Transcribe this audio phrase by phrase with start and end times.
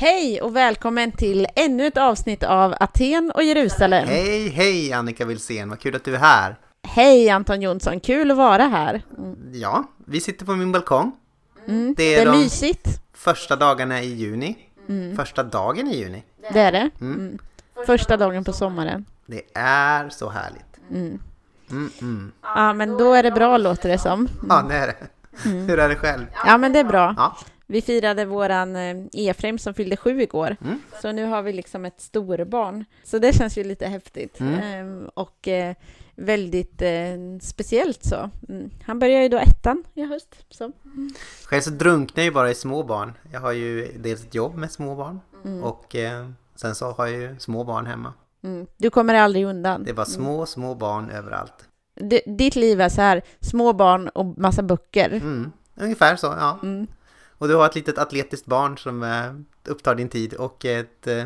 [0.00, 4.08] Hej och välkommen till ännu ett avsnitt av Aten och Jerusalem.
[4.08, 6.56] Hej, hej Annika Wilsén, vad kul att du är här.
[6.82, 9.02] Hej Anton Jonsson, kul att vara här.
[9.18, 9.36] Mm.
[9.52, 11.12] Ja, vi sitter på min balkong.
[11.68, 11.94] Mm.
[11.96, 13.00] Det är Det är de- mysigt.
[13.14, 14.56] Första dagarna i juni.
[15.16, 16.22] Första dagen i juni.
[16.52, 16.90] Det är det.
[17.00, 17.38] Mm.
[17.86, 19.04] Första dagen på sommaren.
[19.26, 20.76] Det är så härligt.
[20.90, 21.18] Mm.
[21.70, 22.32] Mm, mm.
[22.42, 24.28] Ja, men då är det bra låter det som.
[24.48, 24.96] Ja, det är det.
[25.50, 26.26] Hur är det själv?
[26.46, 27.14] Ja, men det är bra.
[27.16, 27.36] Ja,
[27.70, 30.56] Vi firade våran eh, Efraim som fyllde sju igår.
[30.64, 30.80] Mm.
[31.02, 32.84] Så nu har vi liksom ett storbarn.
[33.04, 34.40] Så det känns ju lite häftigt.
[34.40, 34.54] Mm.
[34.54, 35.74] Ehm, och eh,
[36.14, 38.30] väldigt eh, speciellt så.
[38.48, 38.70] Mm.
[38.84, 40.36] Han börjar ju då ettan i höst.
[40.50, 40.72] Så.
[41.44, 43.12] själv så drunknar jag ju bara i små barn.
[43.32, 45.62] Jag har ju dels ett jobb med små barn Mm.
[45.64, 45.96] och
[46.54, 48.12] sen så har jag ju små barn hemma.
[48.42, 48.66] Mm.
[48.76, 49.84] Du kommer aldrig undan.
[49.84, 51.68] Det är bara små, små barn överallt.
[52.00, 55.10] D- ditt liv är så här, små barn och massa böcker.
[55.10, 55.52] Mm.
[55.76, 56.58] Ungefär så, ja.
[56.62, 56.86] Mm.
[57.40, 61.06] Och du har ett litet atletiskt barn som eh, upptar din tid och ett...
[61.06, 61.24] Eh,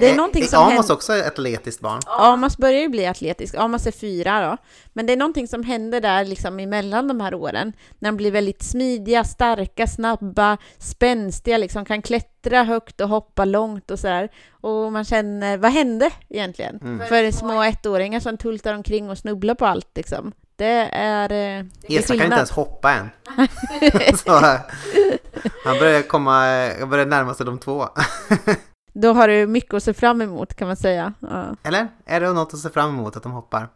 [0.00, 0.94] Det är någonting som Amos händer.
[0.94, 2.00] också ett atletiskt barn.
[2.06, 3.54] Amos börjar ju bli atletisk.
[3.54, 4.56] Amos är fyra då.
[4.92, 7.72] Men det är någonting som händer där liksom emellan de här åren.
[7.98, 13.90] När de blir väldigt smidiga, starka, snabba, spänstiga, liksom kan klättra högt och hoppa långt
[13.90, 14.28] och så här.
[14.50, 16.78] Och man känner, vad hände egentligen?
[16.82, 17.08] Mm.
[17.08, 20.32] För små ettåringar som tultar omkring och snubblar på allt liksom.
[20.58, 23.10] Det är, eh, Esa kan inte ens hoppa än.
[24.16, 24.60] så, eh,
[25.64, 26.46] han börjar komma,
[26.80, 27.88] jag börjar närma sig de två.
[28.92, 31.12] Då har du mycket att se fram emot kan man säga.
[31.20, 31.46] Ja.
[31.62, 31.88] Eller?
[32.04, 33.68] Är det något att se fram emot att de hoppar?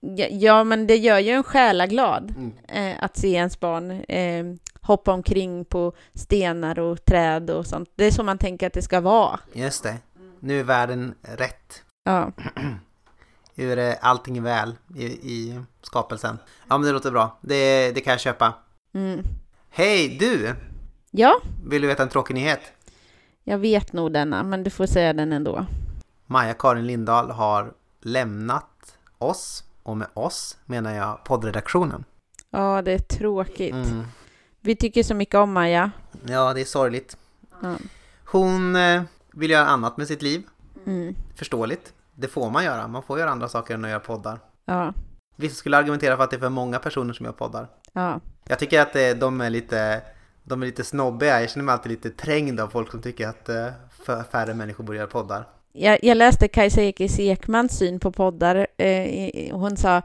[0.00, 2.52] Ja, Ja, men det gör ju en själaglad Mm.
[2.92, 4.44] eh, att se ens barn eh,
[4.80, 7.88] hoppa omkring på stenar och träd och sånt.
[7.96, 9.40] Det är så man tänker att det ska vara.
[9.52, 9.96] Just det.
[10.40, 11.82] Nu är världen rätt.
[12.04, 12.32] Ja,
[13.58, 16.38] Nu är allting väl i, i skapelsen.
[16.68, 17.38] Ja men det låter bra.
[17.40, 18.54] Det, det kan jag köpa.
[18.94, 19.24] mm.
[19.70, 20.54] Hej du!
[21.10, 22.60] ja Vill du veta en tråkig nyhet?
[23.44, 25.66] jag vet nog denna, men du får säga den ändå.
[26.26, 29.64] Maja-Karin Lindahl har lämnat oss.
[29.82, 32.04] Och med oss menar jag poddredaktionen.
[32.50, 33.74] Ja, det är tråkigt.
[33.74, 34.04] Mm.
[34.60, 35.90] Vi tycker så mycket om Maja.
[36.26, 37.16] Ja, det är sorgligt.
[37.62, 37.76] Ja.
[38.24, 39.02] Hon eh,
[39.32, 40.42] vill göra annat med sitt liv.
[40.86, 41.14] Mm.
[41.34, 41.92] Förståeligt.
[42.20, 42.88] Det får man göra.
[42.88, 44.38] Man får göra andra saker än att göra poddar.
[44.64, 44.92] Ja,
[45.36, 47.66] Vissa skulle argumentera för att det är för många personer som gör poddar.
[47.92, 48.20] ja.
[48.48, 50.02] Jag tycker att eh, de är lite,
[50.42, 51.40] de är lite snobbiga.
[51.40, 53.66] Jag känner mig alltid lite trängd av folk som tycker att eh,
[54.32, 55.44] färre människor borde göra poddar.
[55.72, 58.66] Jag, jag läste Kajsa Ekis Ekmans syn på poddar.
[58.76, 60.02] Eh, hon sa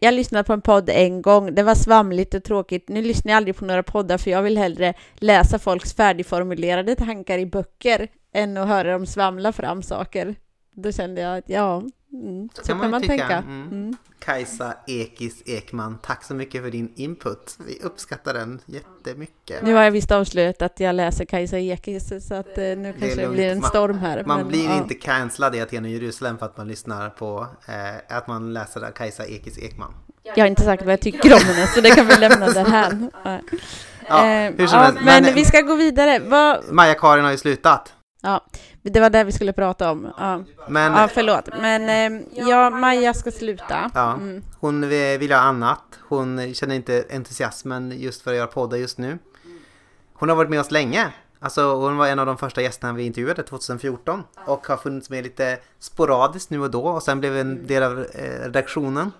[0.00, 2.88] jag lyssnade på en podd en gång, det var svamligt och tråkigt.
[2.88, 7.38] Nu lyssnar jag aldrig på några poddar för jag vill hellre läsa folks färdigformulerade tankar
[7.38, 10.34] i böcker än att höra dem svamla fram saker.
[10.74, 13.16] Då kände jag att ja, mm, så, kan man, tycka.
[13.16, 13.36] tänka.
[13.36, 13.68] Mm.
[13.72, 13.96] Mm.
[14.18, 17.58] Kajsa Ekis Ekman, tack så mycket för din input.
[17.66, 19.62] Vi uppskattar den jättemycket.
[19.62, 23.20] Nu har jag visst avslöjat att jag läser Kajsa Ekis så att eh, nu kanske
[23.20, 24.24] det, blir en Man- storm här.
[24.26, 24.76] Man men, blir ja.
[24.78, 28.90] inte cancellad i Aten och Jerusalem för att man lyssnar på eh, att man läser
[28.90, 29.94] Kajsa Ekis Ekman.
[30.22, 33.10] Jag har inte sagt vad jag tycker om henne så det kan vi lämna därhän.
[34.08, 34.26] Ja.
[34.26, 36.18] Eh, ja, men, men- vi ska gå vidare.
[36.18, 37.93] Vad, Maja-Karin har ju slutat.
[38.24, 38.44] Ja,
[38.82, 40.08] det var det vi skulle prata om.
[40.18, 41.48] Ja, Men ja förlåt.
[41.60, 43.90] Men eh, ja, Maja ska sluta.
[43.94, 44.42] Ja, Mm.
[44.60, 45.82] hon vill ha annat.
[46.08, 49.18] Hon känner inte entusiasmen just för att göra poddar just nu.
[50.14, 51.12] Hon har varit med oss länge.
[51.40, 55.24] Alltså hon var en av de första gästerna vi intervjuade 2014 och har funnits med
[55.24, 59.12] lite sporadiskt nu och då och sen blev en del av eh, redaktionen.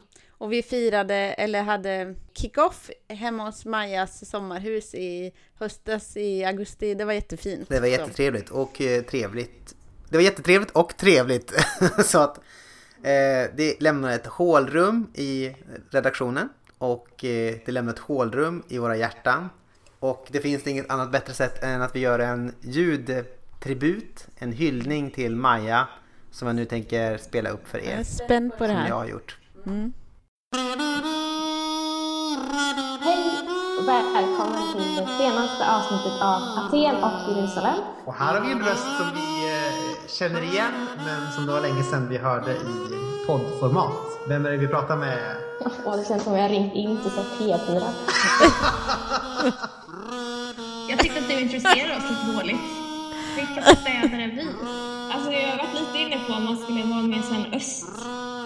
[0.44, 6.94] Och vi firade, eller hade kick-off hemma hos Majas sommarhus i höstas i augusti.
[6.94, 7.68] Det var jättefint.
[7.68, 9.74] Det var jättetrevligt och eh, trevligt.
[10.08, 11.52] Det var jättetrevligt och trevligt.
[12.04, 12.38] Så att
[13.02, 15.56] eh, det lämnar ett hålrum i
[15.90, 19.48] redaktionen och eh, det lämnar ett hålrum i våra hjärtan.
[19.98, 25.10] Och det finns inget annat bättre sätt än att vi gör en ljudtribut, en hyllning
[25.10, 25.88] till Maja
[26.30, 28.02] som jag nu tänker spela upp för Jag är er.
[28.04, 28.92] spänd på det Som jag här.
[28.92, 29.38] har gjort.
[29.66, 29.92] Mm.
[30.54, 30.62] Hej
[33.78, 37.74] och välkommen till det senaste avsnittet av Aten och Jerusalem.
[38.04, 41.60] Och här har vi en röst som vi eh, känner igen men som det var
[41.60, 43.92] länge sedan vi hörde i poddformat.
[44.28, 45.36] Vem är det vi pratar med?
[45.84, 47.82] Åh, det känns som jag har ringt in till så här P4.
[50.88, 52.60] Jag tyckte att du introducerade oss lite dåligt.
[53.36, 54.46] Vilka städer är vi?
[55.14, 57.86] Alltså jag har varit lite inne på om man skulle vara mer sån öst,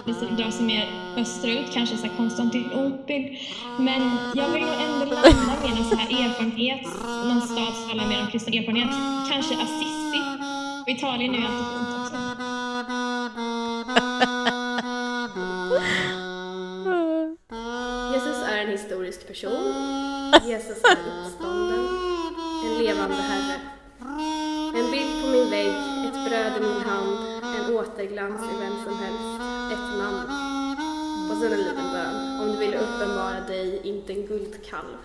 [0.05, 0.87] lite dra sig mer
[1.17, 3.37] österut, kanske så här Konstantinopel.
[3.79, 4.01] Men
[4.33, 6.81] jag vill nog ändå landa med någon så här erfarenhet,
[7.25, 8.89] någon stad som talar mer om kristen erfarenhet.
[9.31, 10.21] Kanske Assisi.
[10.81, 12.15] Och Italien är ju alltid fint också.
[18.13, 19.73] Jesus är en historisk person.
[20.45, 21.87] Jesus är uppstånden.
[22.65, 23.59] En levande Herre.
[24.79, 25.73] En bild på min vägg,
[26.07, 27.17] ett bröd i min hand,
[27.57, 30.29] en återglans i vem som helst, ett namn.
[31.31, 34.97] Och sen en liten bön, om du ville uppenbara dig, inte en guldkalv.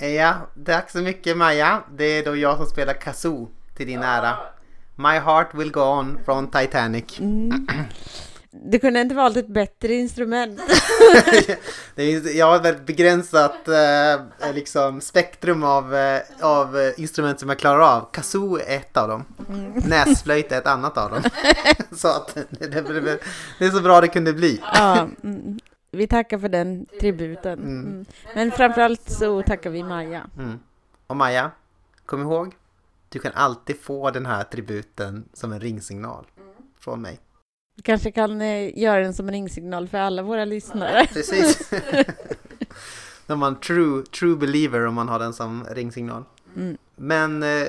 [0.16, 0.34] Ja,
[0.66, 1.82] tack så mycket Maja.
[1.92, 4.36] Det är då jag som spelar Kazoo till din ära.
[4.94, 7.18] My heart will go on från Titanic.
[8.52, 10.60] Du kunde inte valt ett bättre instrument.
[11.94, 17.40] det är, jag har ett väldigt begränsat eh, liksom spektrum av, eh, av eh, instrument
[17.40, 18.08] som jag klarar av.
[18.12, 19.24] Kazoo är ett av dem.
[19.74, 21.22] Näsflöjt är ett annat av dem.
[21.96, 23.20] så att det, det,
[23.58, 24.60] det är så bra det kunde bli.
[24.74, 25.58] ja, mm.
[25.90, 27.58] Vi tackar för den tributen.
[27.58, 28.04] Mm.
[28.34, 30.26] Men framförallt så tackar vi Maja.
[30.38, 30.58] Mm.
[31.06, 31.50] Och Maja,
[32.06, 32.54] kom ihåg,
[33.08, 36.26] du kan alltid få den här tributen som en ringsignal
[36.80, 37.20] från mig.
[37.82, 41.06] Kanske kan eh, göra den som en ringsignal för alla våra lyssnare.
[41.12, 41.70] Precis.
[43.26, 46.24] När man true, true believer om man har den som ringsignal.
[46.56, 46.78] Mm.
[46.96, 47.66] Men eh,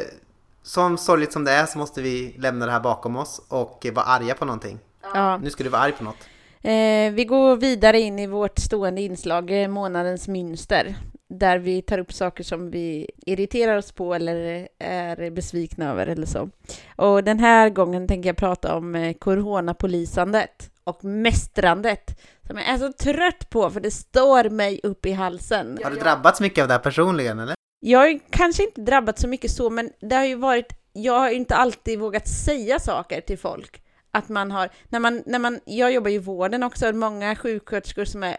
[0.64, 4.06] som sorgligt som det är så måste vi lämna det här bakom oss och vara
[4.06, 4.80] arga på någonting.
[5.14, 5.38] Ja.
[5.38, 6.28] Nu ska du vara arg på något.
[6.62, 10.96] Eh, vi går vidare in i vårt stående inslag, eh, månadens mönster,
[11.40, 16.26] där vi tar upp saker som vi irriterar oss på eller är besvikna över eller
[16.26, 16.50] så.
[16.96, 22.78] Och den här gången tänker jag prata om eh, coronapolisandet och mästrandet som jag är
[22.78, 25.80] så trött på för det står mig upp i halsen.
[25.84, 27.56] Har du drabbats mycket av det här personligen eller?
[27.80, 31.30] Jag har kanske inte drabbats så mycket så, men det har ju varit, jag har
[31.30, 35.92] inte alltid vågat säga saker till folk att man har, när man, när man, jag
[35.92, 38.38] jobbar ju i vården också, många sjuksköterskor som är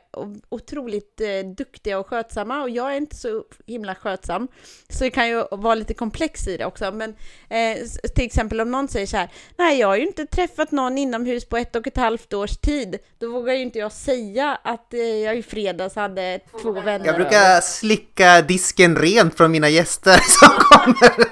[0.49, 4.49] otroligt eh, duktiga och skötsamma och jag är inte så himla skötsam.
[4.89, 7.11] Så det kan ju vara lite komplex i det också, men
[7.49, 9.29] eh, till exempel om någon säger så här,
[9.59, 12.99] nej jag har ju inte träffat någon inomhus på ett och ett halvt års tid,
[13.19, 17.07] då vågar ju inte jag säga att eh, jag i fredags hade två vänner.
[17.07, 21.29] Jag brukar slicka disken rent från mina gäster som kommer.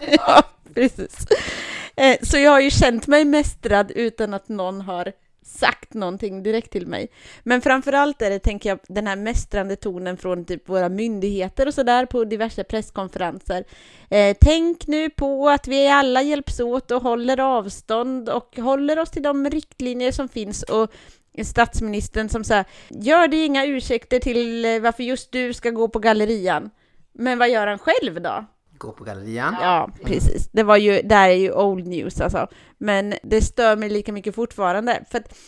[0.26, 0.42] ja,
[0.74, 1.26] precis.
[1.96, 5.12] Eh, så jag har ju känt mig mästrad utan att någon har
[5.44, 7.08] sagt någonting direkt till mig.
[7.42, 11.74] Men framförallt är det, tänker jag, den här mästrande tonen från typ våra myndigheter och
[11.74, 13.64] sådär på diverse presskonferenser.
[14.10, 19.10] Eh, tänk nu på att vi alla hjälps åt och håller avstånd och håller oss
[19.10, 20.92] till de riktlinjer som finns och
[21.44, 25.98] statsministern som säger gör det inga ursäkter till eh, varför just du ska gå på
[25.98, 26.70] gallerian.
[27.12, 28.44] Men vad gör han själv då?
[28.82, 29.56] Gå på gallerian.
[29.60, 30.48] Ja, precis.
[30.52, 32.46] Det var ju, där är ju old news alltså.
[32.78, 35.04] Men det stör mig lika mycket fortfarande.
[35.10, 35.38] För att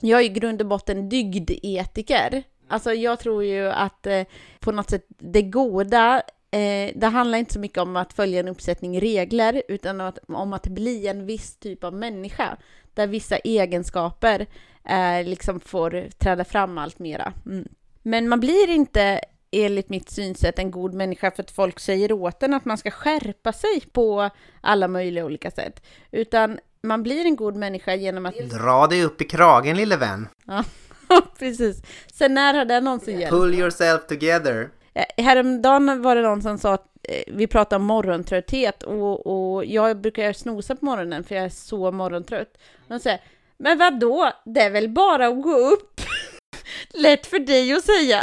[0.00, 2.42] jag är i grund och botten dygdetiker.
[2.68, 4.22] Alltså jag tror ju att eh,
[4.60, 8.48] på något sätt det goda eh, det handlar inte så mycket om att följa en
[8.48, 12.56] uppsättning regler, utan att, om att bli en viss typ av människa,
[12.94, 14.46] där vissa egenskaper
[14.84, 17.32] eh, liksom får träda fram allt mera.
[17.46, 17.68] Mm.
[18.02, 19.20] Men man blir inte
[19.50, 22.90] enligt mitt synsätt en god människa för att folk säger åt en att man ska
[22.90, 25.86] skärpa sig på alla möjliga olika sätt.
[26.10, 28.34] Utan man blir en god människa genom att...
[28.34, 30.28] Dra dig upp i kragen lille vän.
[30.44, 30.64] Ja,
[31.38, 31.82] precis.
[32.12, 33.30] Sen när har det någonsin hjälpt?
[33.30, 34.70] Pull yourself together.
[35.16, 40.00] Häromdagen var det någon som sa att eh, vi pratar om morgontrötthet och, och jag
[40.00, 42.58] brukar snosa på morgonen för jag är så morgontrött.
[42.88, 43.20] De säger,
[43.58, 44.32] men vad då?
[44.44, 46.00] Det är väl bara att gå upp?
[46.90, 48.20] Lätt för dig att säga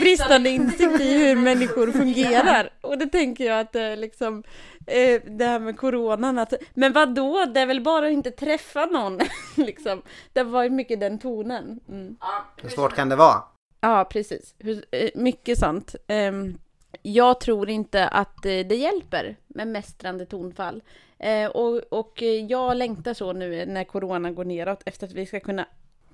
[0.00, 2.70] bristande insikt i hur människor fungerar.
[2.80, 4.42] Och det tänker jag att det är liksom
[4.86, 7.44] eh, det här med coronan att, men vad då?
[7.44, 9.18] det är väl bara att inte träffa någon
[9.56, 10.02] liksom.
[10.32, 11.80] Det var ju mycket den tonen.
[11.88, 12.16] Mm.
[12.56, 13.42] Hur svårt kan det vara?
[13.80, 14.54] Ja, precis.
[14.90, 15.94] Eh, mycket sant.
[16.06, 16.58] Ehm,
[17.02, 20.82] jag tror inte att eh, det hjälper med mästrande tonfall.
[21.54, 25.66] Och, och jag längtar så nu när corona går neråt efter att vi ska kunna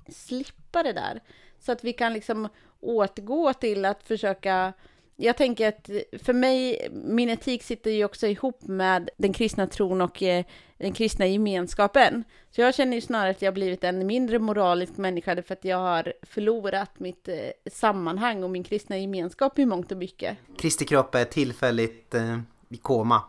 [0.07, 1.21] slippa det där.
[1.65, 2.47] Så att vi kan liksom
[2.79, 4.73] återgå till att försöka
[5.15, 5.89] jag tänker att
[6.23, 10.45] för mig, min etik sitter ju också ihop med den kristna tron och eh,
[10.77, 12.23] den kristna gemenskapen.
[12.51, 15.77] Så jag känner ju snarare att jag blivit en mindre moralisk människa för att jag
[15.77, 17.35] har förlorat mitt eh,
[17.71, 20.37] sammanhang och min kristna gemenskap i mångt och mycket.
[20.57, 22.39] Kristi kropp är tillfälligt eh,
[22.69, 23.21] i koma.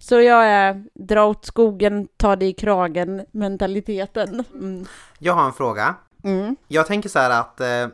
[0.00, 4.44] Så jag är dra åt skogen, ta det i kragen mentaliteten.
[4.54, 4.86] Mm.
[5.18, 5.94] Jag har en fråga.
[6.22, 6.56] Mm.
[6.68, 7.86] Jag tänker så här att eh,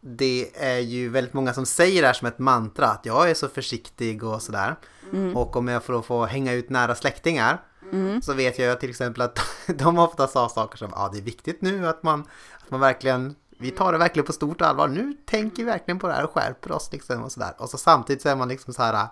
[0.00, 3.34] det är ju väldigt många som säger det här som ett mantra, att jag är
[3.34, 4.76] så försiktig och sådär.
[5.12, 5.36] Mm.
[5.36, 7.62] Och om jag får, få hänga ut nära släktingar
[7.92, 8.22] mm.
[8.22, 11.62] så vet jag till exempel att de ofta sa saker som, ja det är viktigt
[11.62, 12.20] nu att man,
[12.58, 14.88] att man verkligen vi tar det verkligen på stort allvar.
[14.88, 17.54] Nu tänker vi verkligen på det här och skärper oss liksom och sådär.
[17.58, 19.08] Och så samtidigt så är man liksom så här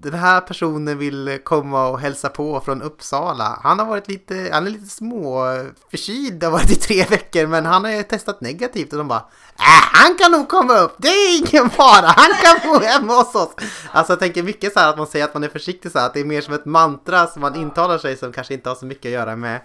[0.00, 3.60] den här personen vill komma och hälsa på från Uppsala.
[3.62, 5.44] Han har varit lite, han är lite små
[5.90, 9.08] förkyld, det har varit i tre veckor, men han har ju testat negativt och de
[9.08, 9.24] bara
[9.58, 13.34] äh, han kan nog komma upp, det är ingen fara, han kan bo hemma hos
[13.34, 13.54] oss.
[13.92, 16.06] Alltså jag tänker mycket så här att man säger att man är försiktig så här,
[16.06, 18.76] att det är mer som ett mantra som man intalar sig som kanske inte har
[18.76, 19.60] så mycket att göra med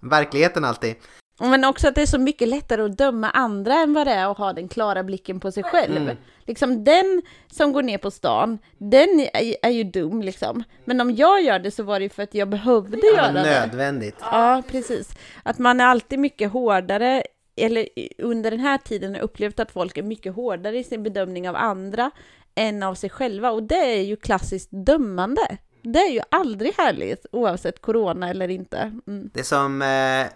[0.00, 0.94] verkligheten alltid.
[1.38, 4.30] Men också att det är så mycket lättare att döma andra än vad det är
[4.30, 5.96] att ha den klara blicken på sig själv.
[5.96, 6.16] Mm.
[6.44, 10.64] Liksom den som går ner på stan, den är, är ju dum liksom.
[10.84, 13.42] Men om jag gör det så var det ju för att jag behövde göra det.
[13.42, 14.16] Nödvändigt.
[14.20, 15.10] Ja, precis.
[15.42, 17.22] Att man är alltid mycket hårdare,
[17.56, 21.02] eller under den här tiden har jag upplevt att folk är mycket hårdare i sin
[21.02, 22.10] bedömning av andra
[22.54, 23.50] än av sig själva.
[23.50, 25.56] Och det är ju klassiskt dömande.
[25.82, 29.00] Det är ju aldrig härligt, oavsett corona eller inte.
[29.06, 29.30] Mm.
[29.34, 30.26] Det som eh,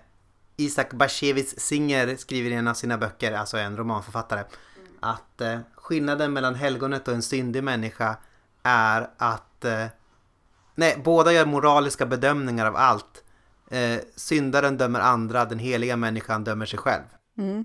[0.56, 4.44] Isak Bashevis Singer skriver i en av sina böcker, alltså en romanförfattare,
[5.00, 8.16] att eh, skillnaden mellan helgonet och en syndig människa
[8.62, 9.86] är att eh,
[10.74, 13.24] nej, båda gör moraliska bedömningar av allt.
[13.70, 17.04] Eh, syndaren dömer andra, den heliga människan dömer sig själv.
[17.38, 17.64] Mm.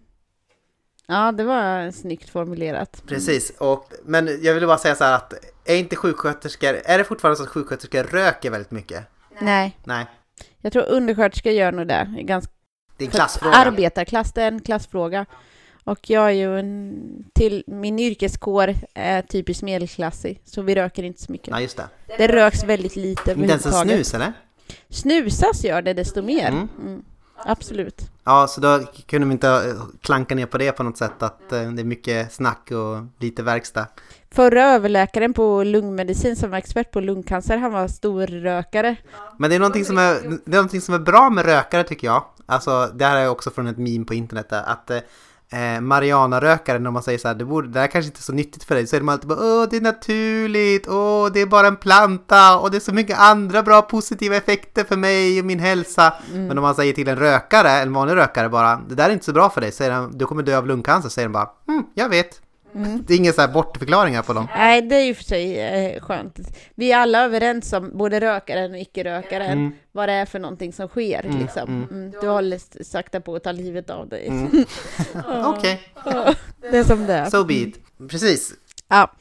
[1.08, 3.04] Ja, det var snyggt formulerat.
[3.08, 5.34] Precis, och, men jag ville bara säga så här att
[5.66, 9.08] är inte sjuksköterskor, är det fortfarande så att sjuksköterskor röker väldigt mycket?
[9.40, 10.06] Nej, Nej,
[10.62, 12.16] jag tror undersköterskor gör nog det.
[12.20, 12.52] Ganska
[12.98, 13.56] det är en klassfråga.
[13.56, 15.26] Arbetarklass, det är en klassfråga.
[15.84, 21.22] Och jag är ju en, till, min yrkeskår är typiskt medelklassig, så vi röker inte
[21.22, 21.48] så mycket.
[21.48, 21.88] Ja, just det.
[22.18, 24.34] Det röks väldigt lite Inte ens en snus eller?
[24.90, 26.48] Snusas gör det desto mer.
[26.48, 26.68] Mm.
[26.82, 27.04] Mm.
[27.46, 28.02] Absolut.
[28.24, 31.52] Ja, så då kunde vi inte eh, klanka ner på det på något sätt, att
[31.52, 33.88] eh, det är mycket snack och lite verkstad.
[34.32, 38.96] Förra överläkaren på lungmedicin som var expert på lungcancer, han var storrökare.
[39.38, 40.14] Men det är någonting som är,
[40.46, 42.24] det är, någonting som är bra med rökare tycker jag.
[42.50, 46.92] Alltså, det här är också från ett meme på internet där, att eh, Mariana-rökare, när
[46.92, 48.88] man säger så här, det, borde, det här kanske inte är så nyttigt för dig,
[48.88, 52.60] så är de alltid bara åh, det är naturligt, åh, det är bara en planta,
[52.60, 56.14] och det är så mycket andra bra positiva effekter för mig och min hälsa.
[56.48, 59.26] Men om man säger till en rökare, en vanlig rökare bara, det där är inte
[59.26, 61.84] så bra för dig, säger de, du kommer dö av lungcancer, säger de bara, mm,
[61.94, 62.42] jag vet.
[63.08, 64.48] Det är inga så här bortförklaringar på dem.
[64.56, 66.40] Nej, det är ju för sig eh, skönt.
[66.76, 69.72] Vi är alla överens om, både rökaren och icke-rökaren, Mm.
[69.92, 71.36] vad det är för någonting som sker.
[71.40, 71.88] liksom.
[71.92, 74.28] Mm, du håller sakta på att ta livet av dig.
[74.28, 74.66] Mm.
[75.46, 75.82] Okej,
[76.72, 77.30] Det är som det är.
[77.30, 77.76] so be it.
[78.10, 78.54] Precis.
[78.90, 79.12] Ja,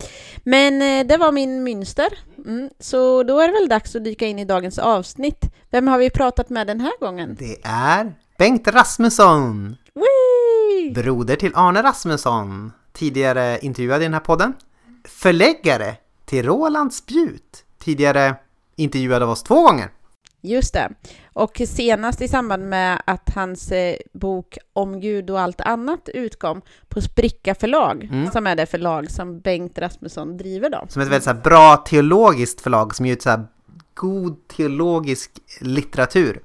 [0.44, 2.08] men eh, det var min mönster.
[2.46, 5.44] Mm, så då är det väl dags att dyka in i dagens avsnitt.
[5.70, 7.36] Vem har vi pratat med den här gången?
[7.38, 10.92] Det är Bengt Rasmusson, Whee!
[10.94, 14.54] broder till Arne Rasmusson, tidigare intervjuad i den här podden,
[15.04, 18.34] förläggare till Roland Spjut, tidigare
[18.76, 19.90] intervjuad av oss två gånger.
[20.40, 20.90] Just det.
[21.32, 26.62] Och senast i samband med att hans eh, bok Om Gud och allt annat utkom
[26.88, 28.30] på Spricka förlag, Mm.
[28.30, 30.86] som är det förlag som Bengt Rasmusson driver då.
[30.88, 33.44] Som är ett väldigt så bra teologiskt förlag som ger ut så
[33.94, 36.40] god teologisk litteratur.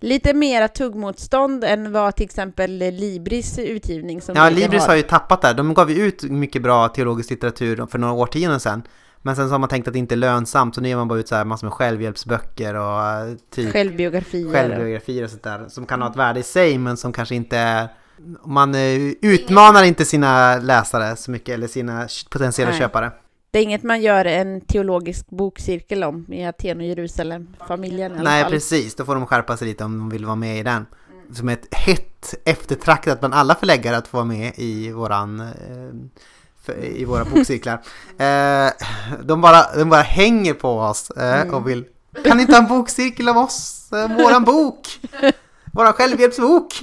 [0.00, 5.42] Lite mera tuggmotstånd än vad till exempel Libris utgivning som Ja, Libris har ju tappat
[5.42, 5.54] där.
[5.54, 8.82] De gav ju ut mycket bra teologisk litteratur för några årtionden sedan.
[9.22, 11.08] Men sen så har man tänkt att det inte är lönsamt, så nu ger man
[11.08, 14.52] bara ut så här massor med självhjälpsböcker och eh, typ självbiografier.
[14.52, 15.68] självbiografier och sånt där.
[15.68, 17.88] Som kan ha ett värde i sig, men som kanske inte är...
[18.44, 22.80] Man eh, utmanar inte sina läsare så mycket, eller sina potentiella Nej.
[22.80, 23.10] köpare.
[23.50, 28.14] Det är inget man gör en teologisk bokcirkel om i Aten och Jerusalem, familjen i
[28.14, 28.52] alla Nej, fall.
[28.52, 28.94] precis.
[28.94, 30.86] Då får de skärpa sig lite om de vill vara med i den.
[31.32, 35.40] Som ett hett eftertraktat bland alla förläggare att få vara med i våran...
[35.40, 37.74] Eh, I våra bokcirklar.
[38.18, 38.72] Eh,
[39.22, 41.84] de, bara, de bara hänger på oss eh, och vill...
[42.24, 43.92] Kan ni inte ha en bokcirkel av oss?
[43.92, 45.00] Eh, våran bok!
[45.72, 46.82] Våran självhjälpsbok!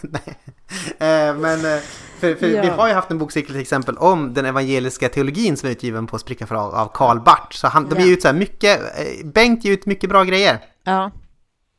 [0.00, 1.34] Nej.
[1.34, 1.80] Men...
[2.20, 2.62] För, för Ja.
[2.62, 6.06] vi har ju haft en bokcirkel till exempel om den evangeliska teologin som är utgiven
[6.06, 7.56] på Spricka förlag av Karl Barth.
[7.56, 8.04] Så han, de Ja.
[8.06, 10.58] ger ut så här mycket, eh, Bengt ger ut mycket bra grejer.
[10.84, 11.10] Ja.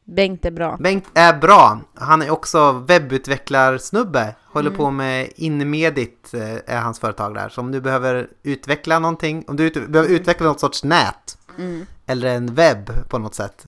[0.05, 0.77] Bengt är bra.
[0.79, 1.79] Bengt är bra.
[1.95, 4.35] Han är också webbutvecklarsnubbe.
[4.53, 4.77] Håller Mm.
[4.77, 7.49] på med Inmedit eh, är hans företag där.
[7.49, 11.85] Så om du behöver utveckla någonting, om du ut, behöver utveckla något sorts nät Mm.
[12.05, 13.65] eller en webb på något sätt.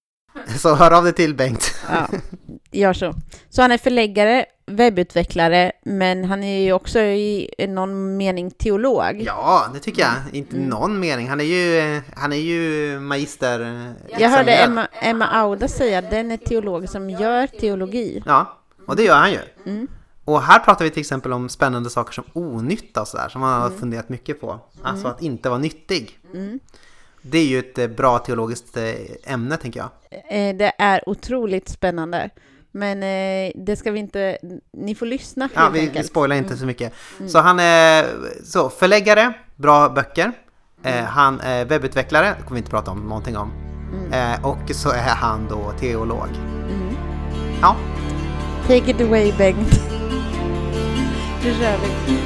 [0.57, 1.75] Så hör av dig till Bengt.
[1.89, 2.07] Ja,
[2.71, 3.13] gör så.
[3.49, 9.21] Så han är förläggare, webbutvecklare, men han är ju också i någon mening teolog.
[9.25, 10.11] Ja, det tycker jag.
[10.31, 10.69] Inte Mm.
[10.69, 11.29] någon mening.
[11.29, 13.59] Han är ju, han är ju magister.
[13.61, 14.51] eh, Jag hörde.
[14.55, 18.23] Emma, Emma Auda säga att den är teolog som gör teologi.
[18.25, 19.39] Ja, och det gör han ju.
[19.65, 19.87] Mm.
[20.25, 23.61] Och här pratar vi till exempel om spännande saker som onytta och sådär, som man
[23.61, 23.79] har Mm.
[23.79, 24.59] funderat mycket på.
[24.83, 26.19] Alltså att inte vara nyttig.
[26.33, 26.59] Mm.
[27.21, 29.89] Det är ju ett eh, bra teologiskt eh, ämne, tänker jag.
[30.29, 32.29] Eh, Det är otroligt spännande.
[32.73, 32.99] Men
[33.65, 34.37] det ska vi inte...
[34.73, 36.07] Ni får lyssna helt Ja, vi, vi enkelt.
[36.07, 36.93] spoilar inte så mycket.
[37.27, 38.05] Så han är
[38.43, 40.31] så, förläggare, bra böcker.
[40.83, 43.51] Eh, han är webbutvecklare, det kommer vi inte prata om någonting om.
[44.11, 44.43] Mm.
[44.43, 46.27] Och så är han då teolog.
[46.69, 46.95] Mm.
[47.61, 47.75] Ja,
[48.67, 49.71] Take it away Bengt.
[51.43, 52.17] Nu kör vi.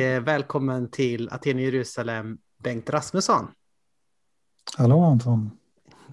[0.00, 3.46] Välkommen till Aten Jerusalem, Bengt Rasmusson.
[4.76, 5.50] Hallå Anton.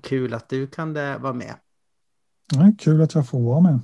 [0.02, 1.56] Kul att du kan eh, vara med.
[2.54, 3.80] Ja, kul att jag får vara med.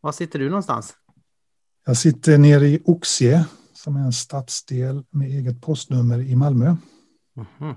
[0.00, 0.94] Var sitter du någonstans?
[1.86, 6.76] Jag sitter nere i Oxie som är en stadsdel med eget postnummer i Malmö.
[7.34, 7.74] Mhm.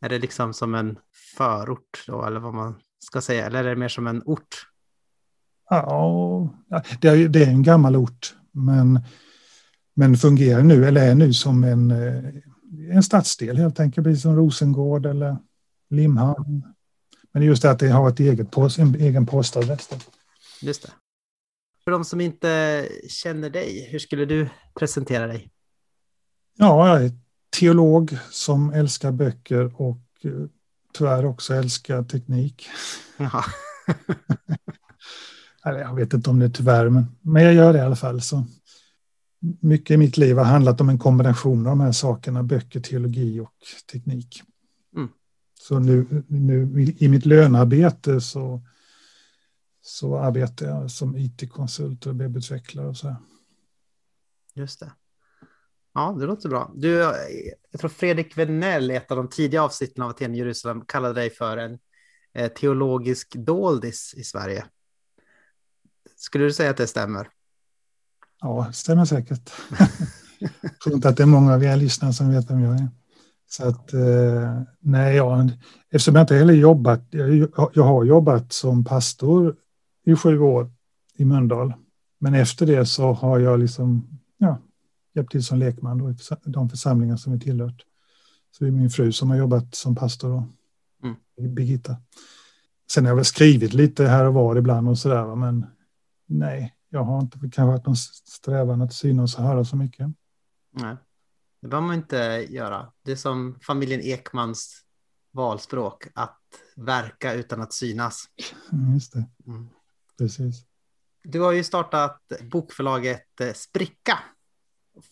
[0.00, 0.98] Är det liksom som en
[1.36, 4.68] förort då, eller vad man ska säga, eller är det mer som en ort?
[5.70, 6.48] Ja,
[7.00, 9.00] det är, det är en gammal ort, men,
[9.94, 12.24] men fungerar nu, eller är nu som en, eh,
[12.90, 15.36] en stadsdel helt enkelt, precis som Rosengård eller
[15.90, 16.62] Limhamn.
[17.32, 19.90] Men det är just det att det har ett eget post, en egen postadress.
[20.60, 20.90] Just det.
[21.84, 25.50] För de som inte känner dig, hur skulle du presentera dig?
[26.58, 27.10] Ja, jag är
[27.58, 30.30] teolog som älskar böcker och eh,
[30.92, 32.68] tyvärr också älskar teknik.
[35.64, 37.96] Eller jag vet inte om det är tyvärr, men, men jag gör det i alla
[37.96, 38.20] fall.
[38.20, 38.44] Så
[39.60, 43.40] mycket i mitt liv har handlat om en kombination av de här sakerna, böcker, teologi
[43.40, 43.54] och
[43.92, 44.42] teknik.
[44.96, 45.08] Mm.
[45.60, 48.62] Så nu, nu i mitt lönearbete så,
[49.82, 53.16] så arbetar jag som it-konsult och webbutvecklare och så här.
[54.54, 54.92] Just det.
[55.94, 56.72] Ja, det låter bra.
[56.74, 56.88] Du,
[57.70, 61.30] jag tror Fredrik Venell i ett av de tidiga avsnitten av Aten Jerusalem kallade dig
[61.30, 61.78] för en
[62.34, 64.66] eh, teologisk doldis i Sverige.
[66.16, 67.28] Skulle du säga att det stämmer?
[68.42, 69.50] Ja, det stämmer säkert.
[70.38, 72.88] jag tror inte att det är många av er lyssnare som vet vem jag är.
[73.50, 75.48] Så att, eh, nej, ja,
[75.90, 79.56] eftersom jag inte heller jobbat, jag, jag har jobbat som pastor
[80.04, 80.70] i sju år
[81.16, 81.74] i Mölndal.
[82.20, 84.08] Men efter det så har jag liksom,
[84.38, 84.58] ja,
[85.14, 87.84] hjälpt till som lekman då i de församlingar som vi tillhört.
[88.50, 90.48] Så det är min fru som har jobbat som pastor då,
[91.02, 91.54] Mm.
[91.54, 91.96] Birgitta.
[92.90, 95.66] Sen har jag väl skrivit lite här och var ibland och sådär, va, men
[96.26, 100.06] nej, jag har inte kanske haft någon strävan att synas och höra så mycket.
[100.70, 100.96] Nej,
[101.60, 102.16] det behöver man inte
[102.50, 102.92] göra.
[103.04, 104.82] Det är som familjen Ekmans
[105.32, 106.40] valspråk, att
[106.76, 108.24] verka utan att synas.
[108.72, 109.68] Mm, Just det, Mm.
[110.18, 110.64] precis.
[111.24, 114.18] Du har ju startat bokförlaget eh, Spricka.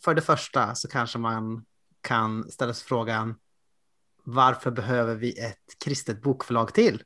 [0.04, 1.64] För det första så kanske man
[2.00, 3.34] kan ställa sig frågan
[4.24, 7.02] varför behöver vi ett kristet bokförlag till?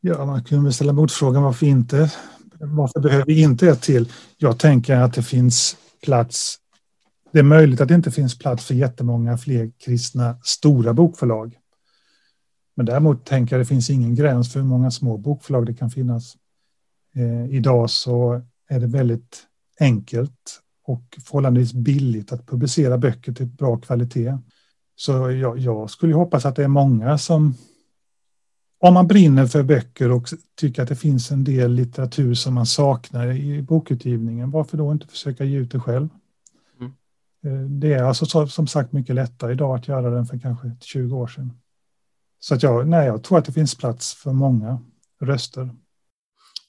[0.00, 2.12] Ja, man kunde väl ställa motfrågan varför inte?
[2.64, 4.12] Varför behöver vi inte ett till?
[4.36, 6.58] Jag tänker att det finns plats.
[7.32, 11.58] Det är möjligt att det inte finns plats för jättemånga fler kristna stora bokförlag.
[12.76, 15.74] Men däremot tänker jag att det finns ingen gräns för hur många små bokförlag det
[15.74, 16.36] kan finnas.
[17.14, 19.46] Eh, idag så är det väldigt
[19.80, 24.38] enkelt och förhållandevis billigt att publicera böcker till bra kvalitet.
[24.96, 27.54] Så jag, jag skulle hoppas att det är många som
[28.82, 32.66] om man brinner för böcker och tycker att det finns en del litteratur som man
[32.66, 36.08] saknar i bokutgivningen, varför då inte försöka ge ut det själv?
[36.80, 36.92] Mm.
[37.44, 40.76] Eh, Det är alltså så- som sagt mycket lättare idag att göra den för kanske
[40.80, 41.52] 20 år sedan.
[42.38, 44.80] Så att jag, nej, jag tror att det finns plats för många
[45.20, 45.70] röster.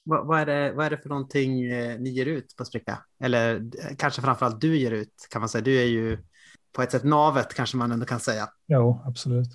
[0.04, 2.98] Vad, vad, är, det, vad är det för någonting eh, ni ger ut på Spricka?
[3.22, 5.62] Eller eh, kanske framförallt du ger ut, kan man säga.
[5.64, 6.18] Du är ju
[6.72, 8.48] på ett sätt navet, kanske man ändå kan säga.
[8.66, 9.48] Ja, absolut.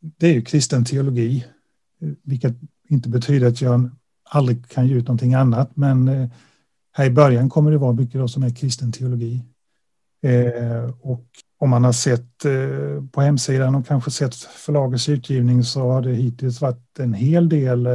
[0.00, 1.44] Det är ju kristen teologi,
[2.22, 2.54] vilket
[2.88, 3.90] inte betyder att jag
[4.30, 6.28] aldrig kan ge ut någonting annat, men eh,
[6.92, 9.44] här i början kommer det vara mycket då som är kristen teologi.
[10.22, 11.24] Eh, och
[11.58, 16.14] om man har sett eh, på hemsidan och kanske sett förlagets utgivning så har det
[16.14, 17.88] hittills varit en hel del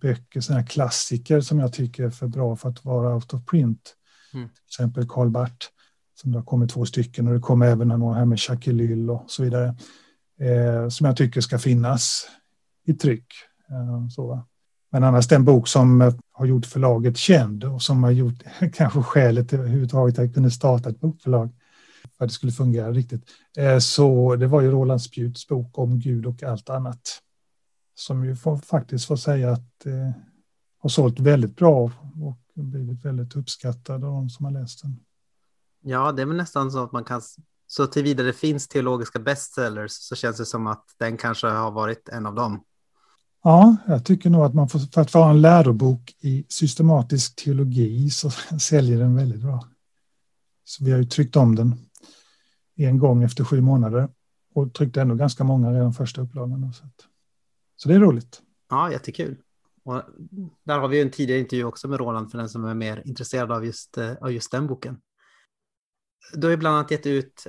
[0.00, 3.46] böcker, sådana här klassiker som jag tycker är för bra för att vara out of
[3.46, 3.94] print.
[4.34, 4.48] Mm.
[4.48, 5.66] Till exempel Karl Barth,
[6.20, 9.30] som det har kommit två stycken och det kommer även några här med Jacques och
[9.30, 9.74] så vidare.
[10.40, 12.26] Eh, som jag tycker ska finnas
[12.84, 13.26] i tryck.
[13.70, 14.46] Eh, så.
[14.90, 18.42] Men annars den bok som eh, har gjort förlaget känd och som har gjort
[18.72, 21.50] kanske skälet till överhuvudtaget att jag kunde starta ett bokförlag
[22.18, 23.24] för att det skulle fungera riktigt.
[23.56, 27.00] Eh, så det var ju Roland Spjuts bok om Gud och allt annat.
[27.94, 30.10] Som ju får, faktiskt får säga att eh,
[30.78, 31.90] har sålt väldigt bra
[32.22, 35.00] och blivit väldigt uppskattad av de som har läst den.
[35.82, 37.22] Ja, det är väl nästan så att man kan,
[37.66, 42.08] så tillvida det finns teologiska bestsellers så känns det som att den kanske har varit
[42.08, 42.64] en av dem.
[43.42, 48.10] Ja, jag tycker nog att man får, för att vara en lärobok i systematisk teologi
[48.10, 49.68] så säljer den väldigt bra.
[50.64, 51.74] Så vi har ju tryckt om den
[52.76, 54.08] en gång efter sju månader
[54.54, 56.72] och tryckte ändå ganska många redan första upplagan.
[56.72, 56.84] Så,
[57.76, 58.42] så det är roligt.
[58.70, 59.36] Ja, jättekul.
[59.84, 60.02] Och
[60.64, 63.52] där har vi en tidigare intervju också med Roland för den som är mer intresserad
[63.52, 65.00] av just, eh, av just den boken.
[66.34, 67.46] Du har ju bland annat gett ut,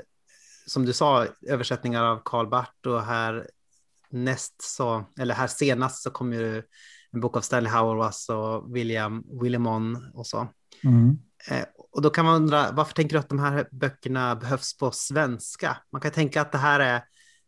[0.68, 3.48] som du sa, översättningar av Karl Barth och här
[4.14, 6.64] näst så, eller här senast så kom ju
[7.12, 10.48] en bok av Stanley Hauerwas och William Willimon och så.
[10.84, 11.18] Mm.
[11.50, 14.92] Eh, och då kan man undra, varför tänker du att de här böckerna behövs på
[14.92, 15.78] svenska?
[15.92, 17.04] Man kan tänka att det här är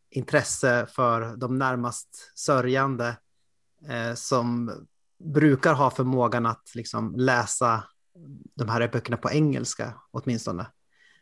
[0.10, 3.18] intresse för de närmast sörjande
[3.90, 4.72] eh, som
[5.24, 7.84] brukar ha förmågan att liksom läsa
[8.56, 10.68] de här böckerna på engelska åtminstone.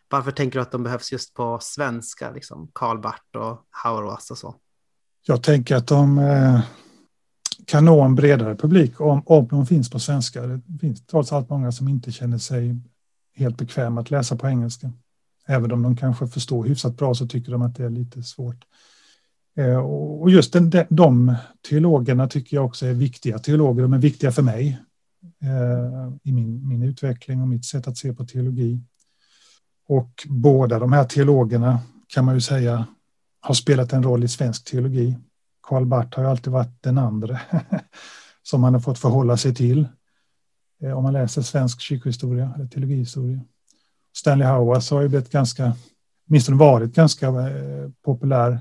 [0.10, 4.38] Varför tänker du att de behövs just på svenska, liksom Karl Barth och Hauerwas och
[4.38, 4.56] så?
[5.26, 6.62] Jag tänker att de eh,
[7.66, 10.42] kan nå en bredare publik om, om de finns på svenska.
[10.42, 12.76] Det finns trots allt många som inte känner sig
[13.36, 14.92] helt bekväma att läsa på engelska.
[15.48, 18.66] Även om de kanske förstår hyfsat bra så tycker de att det är lite svårt.
[19.58, 21.36] Eh, och just den, de
[21.70, 23.82] teologerna tycker jag också är viktiga teologer.
[23.82, 24.80] De är viktiga för mig
[25.42, 28.80] eh, i min, min utveckling och mitt sätt att se på teologi.
[29.88, 32.88] Och båda de här teologerna kan man ju säga
[33.44, 35.18] har spelat en roll i svensk teologi.
[35.62, 37.40] Karl Barth har ju alltid varit den andra
[38.44, 39.88] som man har fått förhålla sig till.
[40.82, 43.40] Eh, om man läser svensk kyrkohistoria eller teologihistoria.
[44.16, 45.76] Stanley Howas har ju blivit ganska,
[46.28, 48.60] åtminstone varit ganska eh, populär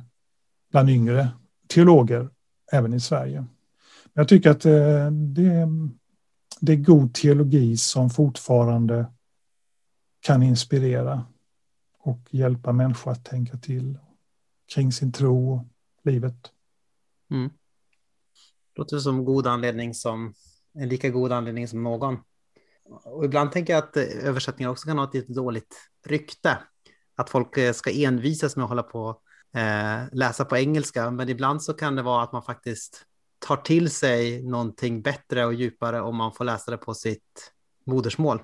[0.70, 1.28] bland yngre
[1.68, 2.30] teologer
[2.72, 3.44] även i Sverige.
[4.12, 5.68] Jag tycker att eh, det,
[6.60, 9.06] det är god teologi som fortfarande
[10.20, 11.24] kan inspirera
[11.98, 13.98] och hjälpa människor att tänka till
[14.74, 15.66] kring sin tro och
[16.04, 16.52] livet.
[17.30, 17.50] Mm.
[18.76, 20.34] Låter som god anledning som
[20.74, 22.18] en lika god anledning som någon.
[23.04, 26.58] Och ibland tänker jag att eh, översättningar också kan ha ett lite dåligt rykte.
[27.16, 29.20] Att folk eh, ska envisas med att hålla på
[29.54, 33.06] eh, läsa på engelska, men ibland så kan det vara att man faktiskt
[33.38, 37.52] tar till sig någonting bättre och djupare om man får läsa det på sitt
[37.86, 38.42] modersmål.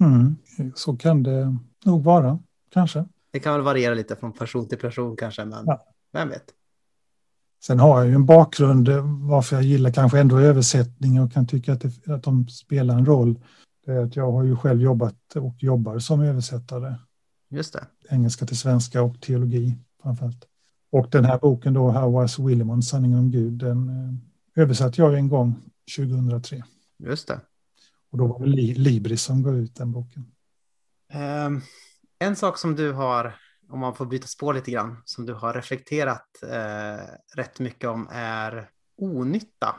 [0.00, 0.36] Mm,
[0.74, 2.38] så kan det nog vara,
[2.70, 3.04] kanske.
[3.30, 5.86] Det kan väl variera lite från person till person kanske, men ja.
[6.12, 6.44] vem vet.
[7.62, 8.88] Sen har jag ju en bakgrund
[9.28, 13.06] varför jag gillar kanske ändå översättning och kan tycka att, det, att de spelar en
[13.06, 13.40] roll.
[13.86, 16.94] Det är att jag har ju själv jobbat och jobbar som översättare.
[17.48, 17.86] Just det.
[18.08, 20.46] Engelska till svenska och teologi framförallt.
[20.90, 25.14] Och den här boken då, How was Willimon, Sanningen om Gud, den eh, översatte jag
[25.14, 25.54] en gång
[25.96, 26.64] 2003.
[26.98, 27.40] Just det.
[28.10, 30.26] Och då var det Libris som gav ut den boken.
[31.46, 31.62] Um,
[32.20, 33.36] en sak som du har
[33.70, 37.04] om man får byta spår lite grann, som du har reflekterat eh,
[37.36, 39.76] rätt mycket om är onytta.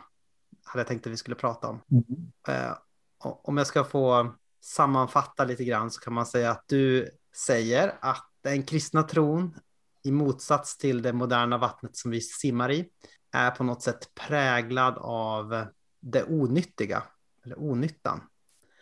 [0.63, 1.82] Hade jag tänkt att vi skulle prata om.
[1.91, 2.32] Mm.
[2.47, 2.77] Eh,
[3.23, 8.30] om jag ska få sammanfatta lite grann så kan man säga att du säger att
[8.41, 9.60] den kristna tron
[10.04, 12.89] i motsats till det moderna vattnet som vi simmar i
[13.32, 15.65] är på något sätt präglad av
[16.01, 17.04] det onyttiga,
[17.45, 18.21] eller onyttan.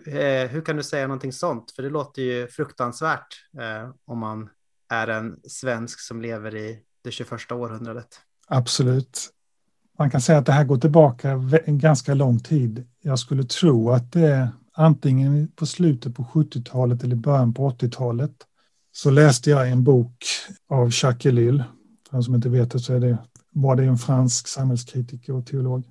[0.09, 1.71] Eh, hur kan du säga någonting sånt?
[1.71, 4.49] För det låter ju fruktansvärt eh, om man
[4.89, 8.07] är en svensk som lever i det 21 århundradet.
[8.47, 9.29] Absolut.
[9.99, 12.87] Man kan säga att det här går tillbaka en ganska lång tid.
[13.01, 18.31] Jag skulle tro att det är antingen på slutet på 70-talet eller början på 80-talet
[18.91, 20.25] så läste jag en bok
[20.69, 21.63] av Jacques Ellul.
[22.09, 23.17] För den som inte vet det så är det,
[23.51, 25.83] var det en fransk samhällskritiker och teolog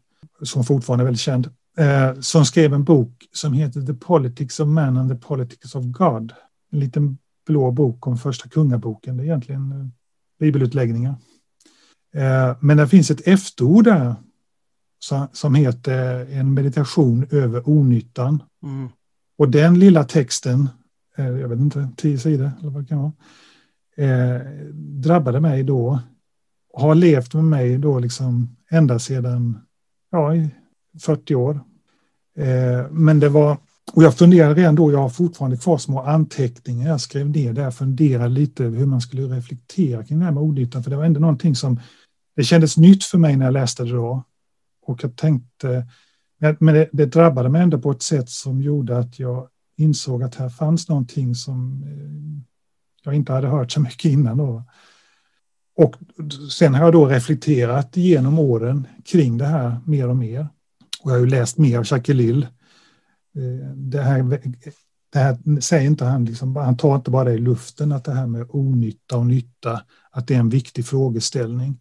[0.43, 1.51] som fortfarande är väldigt känd.
[1.79, 5.85] Eh, som skrev en bok som heter The Politics of Man and the Politics of
[5.85, 6.33] God.
[6.73, 9.17] En liten blå bok om första kungaboken.
[9.17, 9.87] Det är egentligen eh,
[10.39, 11.15] bibelutläggningar.
[12.15, 14.15] Eh, men det finns ett efterord där
[15.33, 18.43] som heter En meditation över onyttan.
[18.63, 18.89] Mm.
[19.37, 20.69] Och den lilla texten,
[21.17, 23.13] eh, jag vet inte, tio sidor eller vad det kan vara,
[24.75, 26.01] drabbade mig då.
[26.75, 29.59] Har levt med mig då liksom ända sedan,
[30.11, 30.33] ja,
[30.99, 31.61] 40 år.
[32.37, 33.57] Eh, men det var
[33.93, 37.71] och jag funderade redan då, jag har fortfarande kvar små anteckningar, jag skrev ner där,
[37.71, 41.05] funderade lite över hur man skulle reflektera kring det här med olyckan, för det var
[41.05, 41.81] ändå någonting som,
[42.37, 44.25] det kändes nytt för mig när jag läste det då.
[44.83, 45.87] Och jag tänkte,
[46.59, 50.35] men det, det drabbade mig ändå på ett sätt som gjorde att jag insåg att
[50.35, 52.45] här fanns någonting som eh,
[53.05, 54.65] jag inte hade hört så mycket innan då.
[55.77, 55.97] Och
[56.51, 60.49] sen har jag då reflekterat genom åren kring det här mer och mer.
[61.03, 62.43] Och jag har ju läst mer av Jacqueline.
[62.43, 64.23] Eh, det här,
[65.13, 68.13] det här säger inte han, liksom, han tar inte bara det i luften, att det
[68.13, 71.79] här med onytta och nytta, att det är en viktig frågeställning.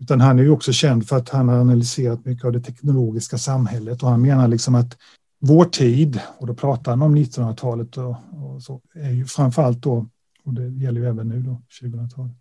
[0.00, 3.38] Utan han är ju också känd för att han har analyserat mycket av det teknologiska
[3.38, 4.96] samhället och han menar liksom att
[5.40, 10.06] vår tid, och då pratar han om 1900-talet och, och, så, är ju framförallt då,
[10.44, 12.36] och det gäller ju även nu då, 2000-talet,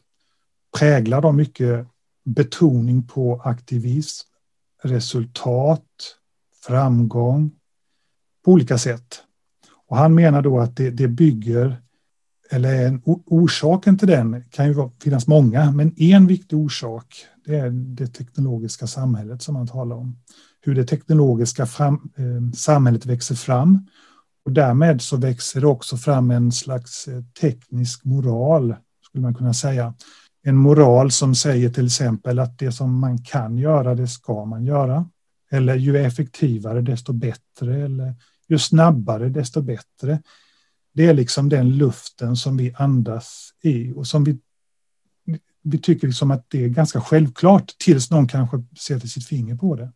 [0.78, 1.88] präglad av mycket
[2.26, 4.31] betoning på aktivism,
[4.84, 5.86] resultat,
[6.67, 7.52] framgång
[8.46, 9.24] på olika sätt.
[9.88, 11.82] Och han menar då att det, det bygger,
[12.50, 17.70] eller en, orsaken till den kan ju finnas många, men en viktig orsak det är
[17.70, 20.17] det teknologiska samhället som han talar om.
[20.62, 23.88] Hur det teknologiska fram, eh, samhället växer fram
[24.46, 29.54] och därmed så växer det också fram en slags eh, teknisk moral, skulle man kunna
[29.54, 29.94] säga.
[30.43, 34.65] En moral som säger till exempel att det som man kan göra, det ska man
[34.65, 35.10] göra.
[35.51, 37.86] Eller ju effektivare, desto bättre.
[37.86, 38.15] Eller
[38.47, 40.21] ju snabbare, desto bättre.
[40.93, 44.38] Det är liksom den luften som vi andas i och som vi,
[45.63, 49.75] vi tycker liksom att det är ganska självklart tills någon kanske sätter sitt finger på
[49.75, 49.91] det.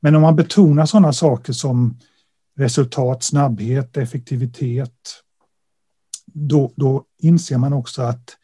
[0.00, 1.98] Men om man betonar sådana saker som
[2.56, 5.22] resultat, snabbhet, effektivitet,
[6.26, 8.36] då, då inser man också att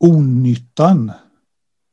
[0.00, 1.12] onyttan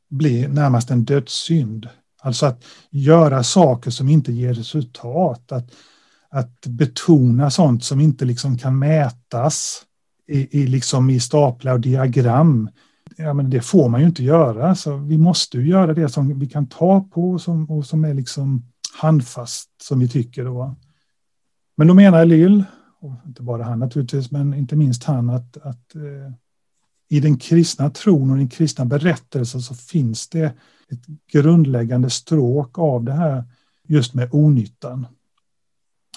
[0.10, 1.90] blir närmast en dödssynd.
[2.22, 5.52] Alltså att göra saker som inte ger resultat.
[5.52, 5.72] Att,
[6.30, 9.82] att betona sånt som inte liksom kan mätas
[10.28, 12.70] i, i, liksom i staplar och diagram.
[13.18, 14.76] Ja, men det får man ju inte göra.
[14.76, 18.06] Så vi måste ju göra det som vi kan ta på och som, och som
[18.06, 18.66] är liksom
[19.02, 20.46] handfast, som vi tycker.
[20.46, 20.76] Då.
[21.78, 22.64] Men då menar Lill,
[23.00, 26.34] och inte bara han naturligtvis, men inte minst han, att, att eh,
[27.10, 30.46] i den kristna tron och den kristna berättelsen så finns det
[30.90, 33.44] ett grundläggande stråk av det här
[33.88, 35.08] just med onyttan.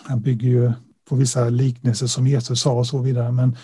[0.02, 0.72] Han bygger ju
[1.08, 3.32] på vissa liknelser som Jesus sa och så vidare.
[3.32, 3.56] Men,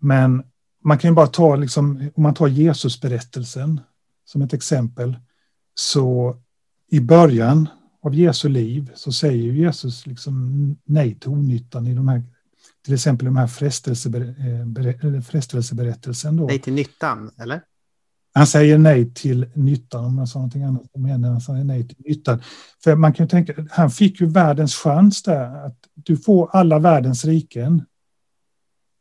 [0.00, 0.42] men
[0.84, 3.80] man kan ju bara ta, liksom, om man tar Jesusberättelsen
[4.24, 5.16] som ett exempel,
[5.74, 6.36] så
[6.90, 7.68] i början
[8.02, 12.22] av Jesu liv så säger Jesus liksom nej till onyttan i de här
[12.84, 16.36] till exempel de här eh, frestelseberättelsen.
[16.36, 16.46] Då.
[16.46, 17.60] Nej till nyttan, eller?
[18.34, 20.82] Han säger nej till nyttan, om jag sa någonting annat.
[20.94, 22.42] Men han säger nej till nyttan.
[22.84, 25.66] För man kan tänka, han fick ju världens chans där.
[25.66, 27.84] Att du får alla världens riken.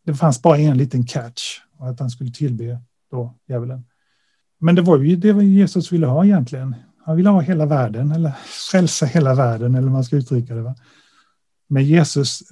[0.06, 1.60] Det fanns bara en liten catch.
[1.78, 2.80] Och att han skulle tillbe
[3.12, 3.86] då djävulen.
[4.60, 6.76] Men det var ju det Jesus ville ha egentligen.
[7.06, 8.32] Han ville ha hela världen, eller
[8.72, 10.62] frälsa hela världen, eller man ska uttrycka det.
[10.62, 10.76] Va?
[11.68, 12.44] Men Jesus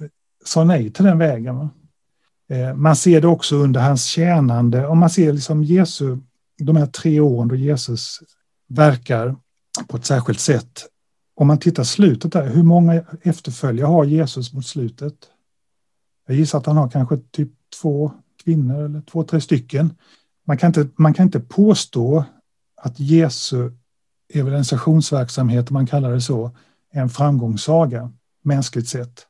[0.44, 1.56] sa nej till den vägen.
[1.56, 1.70] Va?
[2.48, 4.86] Eh, man ser det också under hans tjänande.
[4.86, 6.18] Om man ser liksom Jesu,
[6.58, 8.20] de här tre åren då Jesus
[8.68, 9.36] verkar
[9.88, 10.86] på ett särskilt sätt.
[11.34, 15.14] Om man tittar slutet där, hur många efterföljare har Jesus mot slutet?
[16.26, 17.50] Jag gissar att han har kanske typ
[17.82, 18.12] två
[18.44, 19.94] kvinnor eller två, tre stycken.
[20.46, 22.24] Man kan inte, man kan inte påstå
[22.76, 23.70] att Jesu
[24.32, 26.56] evangelisationsverksamhet, om man kallar det så,
[26.92, 29.26] är en framgångssaga mänskligt sett.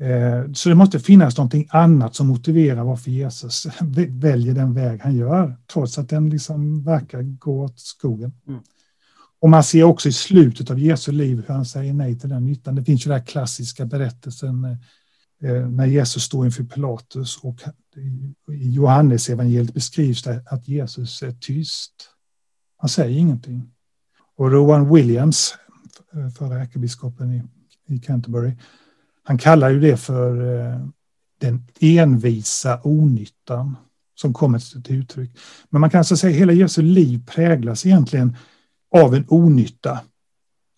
[0.00, 3.66] Eh, så det måste finnas någonting annat som motiverar varför Jesus
[4.08, 8.32] väljer den väg han gör, trots att den liksom verkar gå åt skogen.
[8.48, 8.60] Mm.
[9.40, 12.44] Och man ser också i slutet av Jesu liv hur han säger nej till den
[12.44, 12.74] nyttan.
[12.74, 14.64] Det finns ju den här klassiska berättelsen
[15.42, 17.60] eh, när Jesus står inför Pilatus och
[18.52, 21.92] i Johannes evangeliet beskrivs det att Jesus är tyst.
[22.76, 23.72] Han säger ingenting.
[24.36, 25.54] Och Rowan Williams,
[26.38, 27.48] förra ärkebiskopen
[27.86, 28.52] i Canterbury,
[29.28, 30.80] han kallar ju det för eh,
[31.40, 33.76] den envisa onyttan
[34.14, 35.30] som kommer till uttryck.
[35.70, 38.36] Men man kan alltså säga att hela Jesu liv präglas egentligen
[38.94, 40.00] av en onytta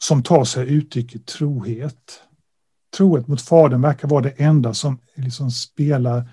[0.03, 2.21] som tar sig uttryck i trohet.
[2.97, 6.31] Trohet mot Fadern verkar vara det enda som liksom spelar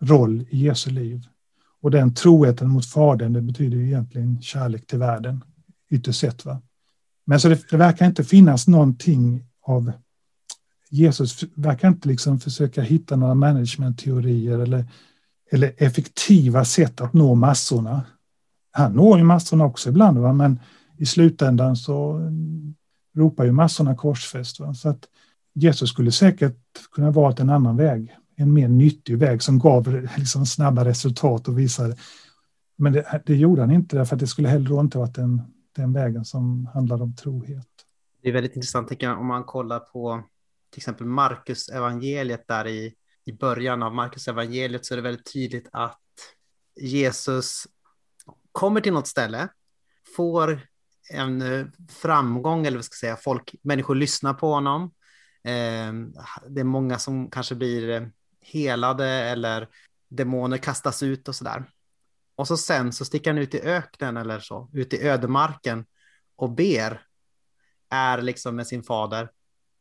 [0.00, 1.26] roll i Jesu liv.
[1.80, 5.44] Och den troheten mot Fadern, det betyder egentligen kärlek till världen,
[5.90, 6.44] ytterst sett.
[6.44, 6.62] Va?
[7.24, 9.92] Men så det, det verkar inte finnas någonting av
[10.90, 14.84] Jesus verkar inte liksom försöka hitta några managementteorier eller,
[15.50, 18.02] eller effektiva sätt att nå massorna.
[18.70, 20.32] Han når ju massorna också ibland, va?
[20.32, 20.60] men
[20.98, 22.74] i slutändan så mm,
[23.16, 24.60] ropar ju massorna korsfäst.
[24.60, 24.74] Va?
[24.74, 25.08] Så att
[25.54, 26.58] Jesus skulle säkert
[26.92, 31.58] kunna valt en annan väg, en mer nyttig väg som gav liksom snabba resultat och
[31.58, 31.96] visade.
[32.76, 35.42] Men det, det gjorde han inte, därför att det skulle heller inte varit den,
[35.76, 37.68] den vägen som handlade om trohet.
[38.22, 40.22] Det är väldigt intressant, tycker jag, om man kollar på
[40.74, 45.32] till exempel Marcus evangeliet där i, i början av Marcus evangeliet så är det väldigt
[45.32, 46.00] tydligt att
[46.80, 47.66] Jesus
[48.52, 49.48] kommer till något ställe,
[50.16, 50.60] får
[51.10, 54.92] en eh, framgång, eller vad ska jag säga, folk, människor lyssnar på honom.
[55.44, 56.14] Ehm,
[56.48, 58.06] det är många som kanske blir eh,
[58.40, 59.68] helade eller
[60.08, 61.64] demoner kastas ut och sådär.
[62.36, 65.86] Och så sen så sticker han ut i öknen eller så, ut i ödemarken
[66.36, 67.06] och ber,
[67.90, 69.30] är liksom med sin fader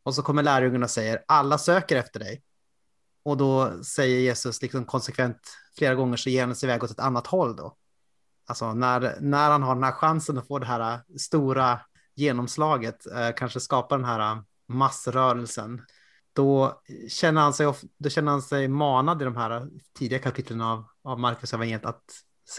[0.04, 2.44] och så kommer lärjungarna och säger alla söker efter dig.
[3.24, 7.00] Och då säger Jesus liksom konsekvent flera gånger så ger han sig iväg åt ett
[7.00, 7.78] annat håll då.
[8.46, 11.80] Alltså när, när han har den här chansen att få det här stora
[12.16, 15.82] genomslaget, eh, kanske skapa den här massrörelsen,
[16.34, 20.86] då känner han sig, då känner han sig manad i de här tidiga kapitlen av,
[21.04, 22.04] av Marcus evangeliet att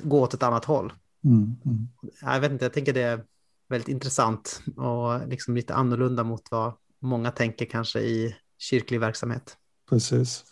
[0.02, 0.92] gå åt ett annat håll.
[1.24, 1.88] Mm, mm.
[2.20, 3.24] Jag vet inte, jag tänker det är
[3.68, 6.72] väldigt intressant och liksom lite annorlunda mot vad
[7.06, 9.56] många tänker kanske i kyrklig verksamhet.
[9.88, 10.44] Precis.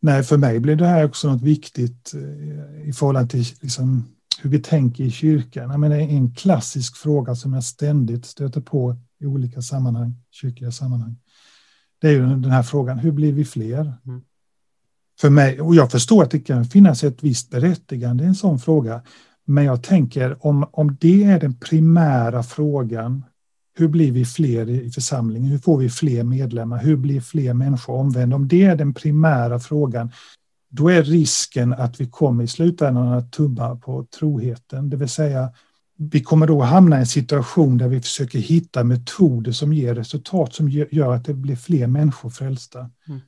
[0.00, 4.04] Nej, för mig blir det här också något viktigt eh, i förhållande till liksom
[4.42, 5.70] hur vi tänker i kyrkan.
[5.70, 11.16] Jag menar, en klassisk fråga som jag ständigt stöter på i olika sammanhang, kyrkliga sammanhang.
[11.98, 13.94] Det är ju den här frågan, hur blir vi fler?
[14.06, 14.22] Mm.
[15.20, 18.58] För mig, och jag förstår att det kan finnas ett visst berättigande i en sån
[18.58, 19.02] fråga,
[19.44, 23.24] men jag tänker om, om det är den primära frågan,
[23.78, 25.50] hur blir vi fler i församlingen?
[25.50, 26.78] Hur får vi fler medlemmar?
[26.78, 28.36] Hur blir fler människor omvända?
[28.36, 30.12] Om det är den primära frågan,
[30.70, 34.90] då är risken att vi kommer i slutändan att tumma på troheten.
[34.90, 35.52] Det vill säga,
[35.96, 40.54] vi kommer då hamna i en situation där vi försöker hitta metoder som ger resultat
[40.54, 42.90] som gör att det blir fler människor frälsta.
[43.08, 43.20] Mm.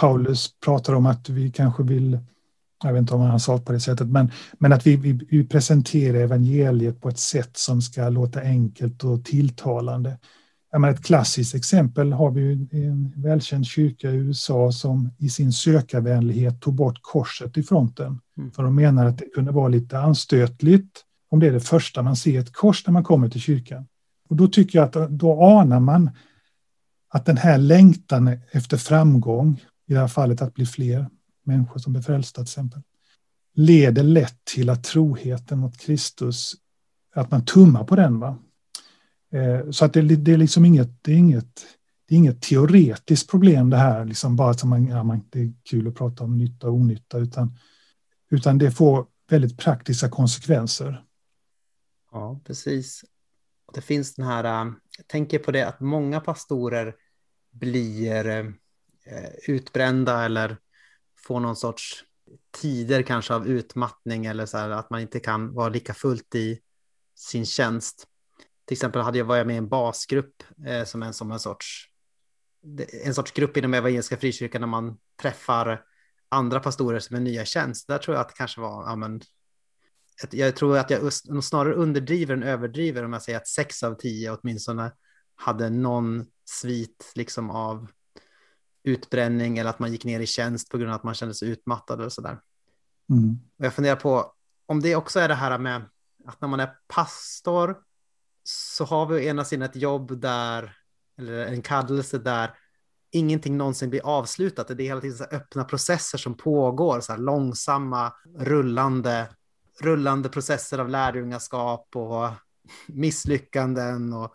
[0.00, 2.18] Paulus pratar om att vi kanske vill,
[2.82, 5.44] jag vet inte om han sa på det sättet, men, men att vi, vi, vi
[5.44, 10.18] presenterar evangeliet på ett sätt som ska låta enkelt och tilltalande.
[10.72, 16.60] Ja, ett klassiskt exempel har vi en välkänd kyrka i USA som i sin sökarvänlighet
[16.60, 18.20] tog bort korset i fronten.
[18.36, 18.50] Mm.
[18.50, 22.16] För de menar att det kunde vara lite anstötligt om det är det första man
[22.16, 23.86] ser, ett kors när man kommer till kyrkan.
[24.28, 26.10] Och då tycker jag att då anar man
[27.08, 31.06] att den här längtan efter framgång, i det här fallet att bli fler
[31.46, 32.82] människor som blir frälsta till exempel,
[33.54, 36.54] leder lätt till att troheten mot Kristus,
[37.14, 38.20] att man tummar på den.
[38.20, 38.38] Va?
[39.32, 41.66] Eh, så att det, det, är liksom inget, det är inget,
[42.08, 45.52] det är inget teoretiskt problem det här, liksom bara som man, ja, man, det är
[45.62, 47.58] kul att prata om nytta och onytta, utan,
[48.30, 51.04] utan det får väldigt praktiska konsekvenser.
[52.12, 53.04] Ja, precis.
[53.74, 56.94] Det finns den här, eh, jag tänker på det att många pastorer
[57.52, 58.46] blir eh,
[59.48, 60.56] utbrända eller
[61.26, 62.04] får någon sorts
[62.50, 66.60] tider kanske av utmattning eller så här att man inte kan vara lika fullt i
[67.14, 68.06] sin tjänst.
[68.64, 71.90] Till exempel hade jag varit med i en basgrupp eh, som en som en sorts
[73.04, 75.84] en sorts grupp inom Evangeliska Frikyrkan när man träffar
[76.28, 77.88] andra pastorer som är nya tjänst.
[77.88, 79.20] Där tror jag att det kanske var ja, men,
[80.30, 81.12] jag tror att jag
[81.44, 84.92] snarare underdriver än överdriver om jag säger att sex av tio åtminstone
[85.34, 87.88] hade någon svit liksom av
[88.84, 91.48] utbränning eller att man gick ner i tjänst på grund av att man kände sig
[91.48, 92.38] utmattad eller sådär.
[93.10, 93.38] Mm.
[93.58, 94.32] Och jag funderar på
[94.66, 95.82] om det också är det här med
[96.26, 97.76] att när man är pastor
[98.44, 100.76] så har vi å ena sidan ett jobb där,
[101.18, 102.50] eller en kallelse där
[103.10, 104.68] ingenting någonsin blir avslutat.
[104.68, 109.28] Det är hela tiden så öppna processer som pågår, så här långsamma, rullande
[109.80, 112.30] rullande processer av lärjungaskap och
[112.86, 114.34] misslyckanden och,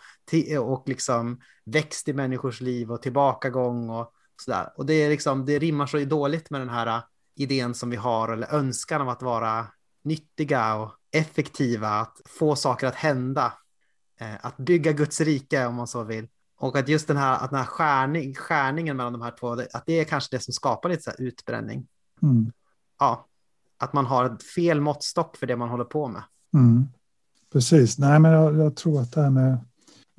[0.60, 4.70] och liksom växt i människors liv och tillbakagång och sådär.
[4.76, 7.04] Och det, är liksom, det rimmar så dåligt med den här äh,
[7.36, 9.68] idén som vi har eller önskan av att vara
[10.04, 13.54] nyttiga och effektiva, att få saker att hända,
[14.20, 16.28] eh, att bygga Guds rike om man så vill.
[16.60, 19.84] Och att just den här, att den här skärning, skärningen mellan de här två, att
[19.86, 21.88] det är kanske det som skapar lite så utbränning.
[22.22, 22.52] Mm.
[23.00, 23.28] Ja,
[23.78, 26.24] att man har fel måttstock för det man håller på med.
[26.54, 26.88] Mm.
[27.54, 29.58] Precis, nej men jag, jag, tror att det här med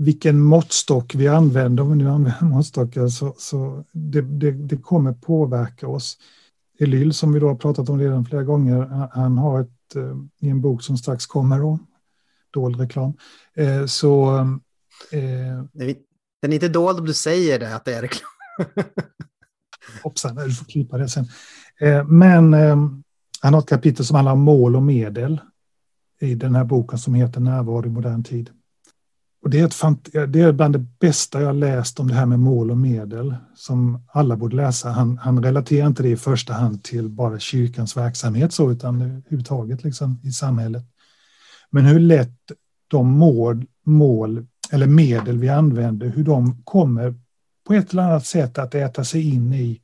[0.00, 5.12] vilken måttstock vi använder, om vi nu använder måttstockar, så, så det, det, det, kommer
[5.12, 6.18] påverka oss.
[6.78, 10.48] Elyl, som vi då har pratat om redan flera gånger, han har ett, eh, i
[10.48, 11.78] en bok som strax kommer, då,
[12.50, 13.12] dold reklam,
[13.56, 14.36] eh, så...
[15.12, 15.64] Eh,
[16.42, 18.30] den är inte dold om du säger det, att det är reklam.
[20.02, 21.26] Hoppsan, du får klippa det sen.
[21.80, 22.52] Eh, men
[23.40, 25.40] han har ett kapitel som handlar om mål och medel
[26.20, 28.50] i den här boken som heter Närvaro i modern tid.
[29.42, 32.38] Och det, är ett, det är bland det bästa jag läst om det här med
[32.38, 34.90] mål och medel som alla borde läsa.
[34.90, 39.84] Han, han relaterar inte det i första hand till bara kyrkans verksamhet så, utan överhuvudtaget
[39.84, 40.84] liksom i samhället.
[41.70, 42.52] Men hur lätt
[42.88, 47.14] de mål, mål eller medel vi använder, hur de kommer
[47.66, 49.80] på ett eller annat sätt att äta sig in i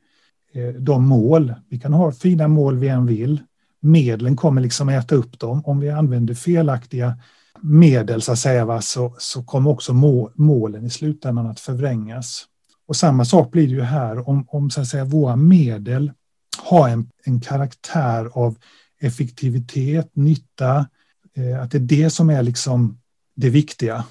[0.56, 1.54] Eh, de mål.
[1.68, 3.40] Vi kan ha fina mål vi än vill.
[3.80, 5.62] Medlen kommer liksom äta upp dem.
[5.64, 7.18] Om vi använder felaktiga
[7.62, 9.92] medel så att säga, va, så, så kommer också
[10.34, 12.46] målen i slutändan att förvrängas.
[12.88, 16.12] Och samma sak blir det ju här om, om så att säga, våra medel
[16.58, 18.56] har en, en karaktär av
[19.00, 20.86] effektivitet, nytta,
[21.36, 22.98] eh, att det är det som är liksom
[23.36, 24.04] det viktiga.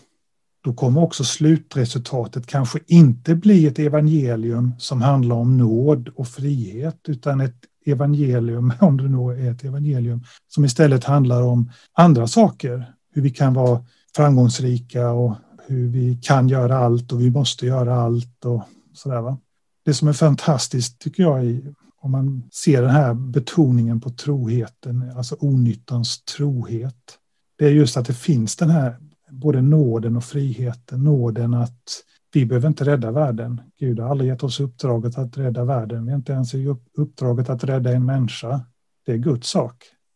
[0.63, 6.99] då kommer också slutresultatet kanske inte bli ett evangelium som handlar om nåd och frihet,
[7.07, 12.93] utan ett evangelium, om det nu är ett evangelium, som istället handlar om andra saker.
[13.15, 13.85] Hur vi kan vara
[14.15, 15.35] framgångsrika och
[15.67, 18.63] hur vi kan göra allt och vi måste göra allt och
[18.93, 19.21] sådär.
[19.21, 19.37] Va?
[19.85, 25.11] Det som är fantastiskt tycker jag i, om man ser den här betoningen på troheten,
[25.15, 27.19] alltså onyttans trohet,
[27.57, 28.97] det är just att det finns den här
[29.29, 31.03] både nåden och friheten.
[31.03, 32.03] Nåden att
[32.33, 33.61] vi behöver inte rädda världen.
[33.79, 36.05] Gud har aldrig gett oss uppdraget att rädda världen.
[36.05, 36.53] Vi har inte ens
[36.97, 38.61] uppdraget att rädda en människa.
[39.05, 39.75] Det är Guds sak.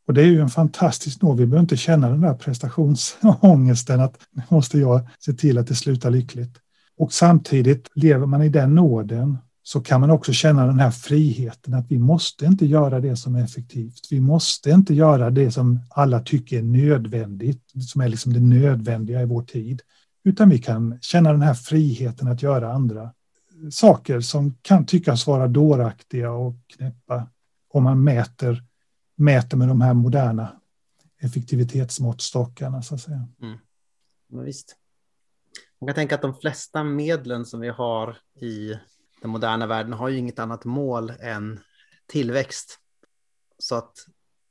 [0.10, 1.38] Och det är ju en fantastisk nåd.
[1.38, 5.76] Vi behöver inte känna den där prestationsångesten att nu måste jag se till att det
[5.76, 6.58] slutar lyckligt.
[6.98, 11.74] Och samtidigt lever man i den nåden så kan man också känna den här friheten
[11.74, 14.08] att vi måste inte göra det som är effektivt.
[14.12, 19.22] Vi måste inte göra det som alla tycker är nödvändigt, som är liksom det nödvändiga
[19.22, 19.82] i vår tid.
[20.24, 23.14] Utan vi kan känna den här friheten att göra andra
[23.72, 27.28] saker som kan tyckas vara dåraktiga och knäppa
[27.74, 28.64] om man mäter,
[29.20, 30.62] mäter med de här moderna
[31.22, 33.28] effektivitetsmåttstockarna så att säga.
[33.42, 33.58] Mm.
[34.28, 34.76] Ja, visst.
[35.82, 38.74] Man kan tänka att de flesta medlen som vi har i
[39.22, 41.60] den moderna världen har ju inget annat mål än
[42.08, 42.80] tillväxt.
[43.58, 43.94] Så att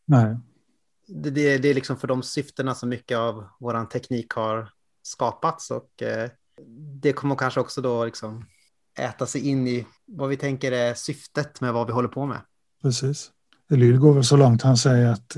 [0.05, 0.37] Nej.
[1.07, 5.71] Det, det, det är liksom för de syftena som mycket av vår teknik har skapats
[5.71, 6.31] och eh,
[7.01, 8.47] det kommer kanske också då liksom
[8.99, 12.41] äta sig in i vad vi tänker är syftet med vad vi håller på med.
[12.83, 13.33] Precis.
[13.71, 15.37] Elyr går väl så långt han säger att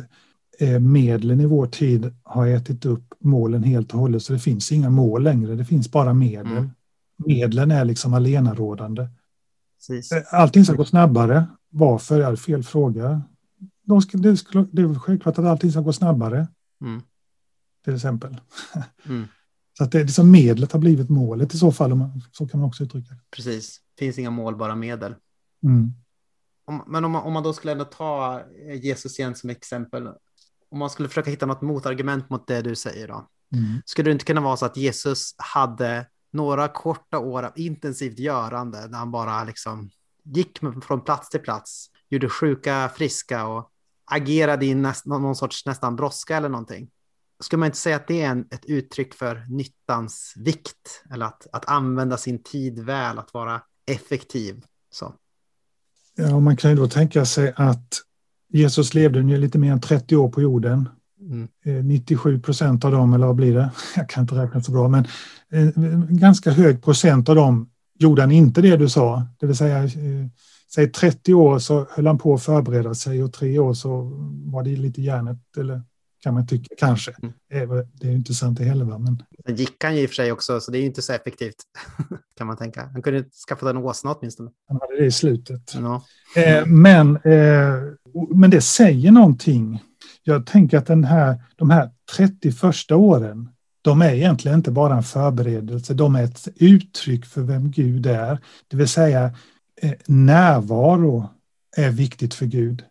[0.58, 4.72] eh, medlen i vår tid har ätit upp målen helt och hållet så det finns
[4.72, 6.52] inga mål längre, det finns bara medel.
[6.52, 6.70] Mm.
[7.16, 9.08] Medlen är liksom allenarådande.
[9.76, 10.12] Precis.
[10.12, 11.46] Eh, allting ska gå snabbare.
[11.70, 12.20] Varför?
[12.20, 13.22] är det fel fråga.
[13.82, 16.48] De ska, det, ska, det är självklart att allting ska gå snabbare.
[16.80, 17.02] Mm.
[17.84, 18.36] Till exempel.
[19.08, 19.26] Mm.
[19.78, 21.94] Så att det, liksom medlet har blivit målet i så fall.
[21.94, 23.20] Man, så kan man också uttrycka det.
[23.30, 23.80] Precis.
[23.94, 25.14] Det finns inga mål, bara medel.
[25.64, 25.92] Mm.
[26.64, 28.42] Om, men om man, om man då skulle ändå ta
[28.82, 30.06] Jesus igen som exempel.
[30.70, 33.28] Om man skulle försöka hitta något motargument mot det du säger då.
[33.52, 33.82] Mm.
[33.84, 38.86] Skulle det inte kunna vara så att Jesus hade några korta år av intensivt görande
[38.88, 39.90] när han bara liksom
[40.24, 43.70] gick från plats till plats, gjorde sjuka friska och
[44.04, 46.90] agerade i näst, någon sorts nästan brådska eller någonting.
[47.40, 51.46] Skulle man inte säga att det är en, ett uttryck för nyttans vikt eller att,
[51.52, 54.64] att använda sin tid väl, att vara effektiv?
[54.90, 55.14] Så.
[56.20, 58.00] Ja, man kan ju då tänka sig att
[58.52, 60.88] Jesus levde ju lite mer än 30 år på jorden.
[61.20, 61.88] Mm.
[61.88, 63.70] 97 eh, procent av dem, eller vad blir det?
[63.96, 65.06] Jag kan inte räkna så bra, men
[65.50, 67.68] en eh, ganska hög procent av dem
[67.98, 69.26] gjorde han inte det du sa.
[69.40, 70.26] Det vill säga, eh,
[70.74, 74.10] säg 30 år så höll han på att förbereda sig och tre år så
[74.44, 75.82] var det lite hjärnet, eller
[76.20, 77.14] kan man tycka kanske.
[77.22, 77.84] Mm.
[77.92, 78.84] Det är ju inte sant det heller.
[78.84, 78.98] Va?
[78.98, 79.22] Men...
[79.46, 81.12] Sen gick han ju i och för sig också, så det är ju inte så
[81.12, 81.56] effektivt
[82.36, 82.90] kan man tänka.
[82.92, 84.50] Han kunde skaffa en åsna åtminstone.
[84.68, 85.74] Han hade det i slutet.
[85.74, 86.04] Ja.
[86.36, 87.74] Eh, men, eh,
[88.34, 89.80] men det säger någonting
[90.22, 93.48] jag tänker att den här, de här 30 första åren,
[93.82, 98.38] de är egentligen inte bara en förberedelse, de är ett uttryck för vem Gud är.
[98.68, 99.34] Det vill säga
[99.82, 101.28] eh, närvaro
[101.76, 102.84] är viktigt för Gud.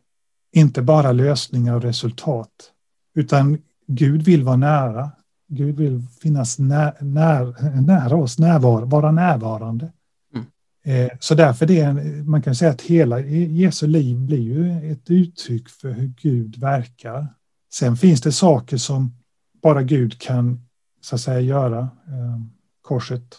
[0.51, 2.71] Inte bara lösningar och resultat,
[3.16, 3.57] utan
[3.88, 5.12] Gud vill vara nära.
[5.47, 9.91] Gud vill finnas när, när, nära oss, närvar, vara närvarande.
[10.36, 10.45] Mm.
[10.84, 11.93] Eh, så därför det,
[12.26, 17.28] man kan säga att hela Jesu liv blir ju ett uttryck för hur Gud verkar.
[17.74, 19.16] Sen finns det saker som
[19.62, 20.66] bara Gud kan
[21.01, 21.80] så att säga göra.
[21.80, 22.39] Eh,
[22.82, 23.34] korset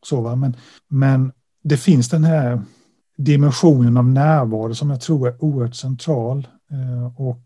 [0.00, 0.36] och så va?
[0.36, 0.56] Men,
[0.88, 2.62] men det finns den här
[3.16, 6.48] dimensionen av närvaro som jag tror är oerhört central.
[6.70, 7.44] Eh, och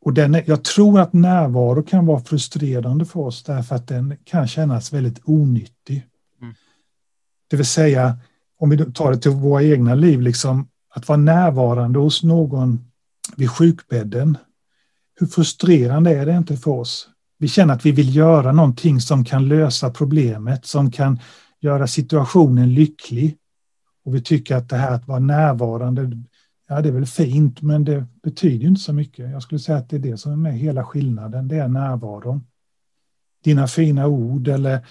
[0.00, 4.16] och den är, jag tror att närvaro kan vara frustrerande för oss därför att den
[4.24, 6.06] kan kännas väldigt onyttig.
[6.42, 6.54] Mm.
[7.50, 8.18] Det vill säga,
[8.58, 12.84] om vi tar det till våra egna liv, liksom, att vara närvarande hos någon
[13.36, 14.38] vid sjukbädden
[15.20, 17.08] hur frustrerande är det inte för oss?
[17.38, 21.18] Vi känner att vi vill göra någonting som kan lösa problemet, som kan
[21.60, 23.36] göra situationen lycklig.
[24.04, 26.22] Och vi tycker att det här att vara närvarande,
[26.68, 29.30] ja det är väl fint, men det betyder inte så mycket.
[29.30, 32.46] Jag skulle säga att det är det som är med hela skillnaden, det är närvaron.
[33.44, 34.86] Dina fina ord eller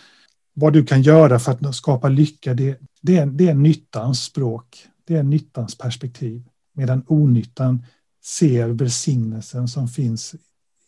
[0.54, 4.88] vad du kan göra för att skapa lycka, det, det, är, det är nyttans språk.
[5.06, 6.50] Det är nyttans perspektiv.
[6.74, 7.86] Medan onyttan
[8.24, 10.36] ser välsignelsen som finns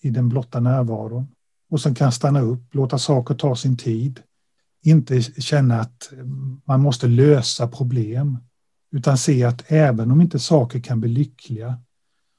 [0.01, 1.27] i den blotta närvaron
[1.69, 4.19] och som kan stanna upp, låta saker ta sin tid,
[4.83, 6.11] inte känna att
[6.65, 8.37] man måste lösa problem,
[8.91, 11.79] utan se att även om inte saker kan bli lyckliga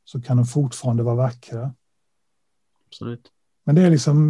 [0.05, 1.75] så kan de fortfarande vara vackra.
[2.87, 3.33] Absolut.
[3.65, 4.29] Men det, är liksom,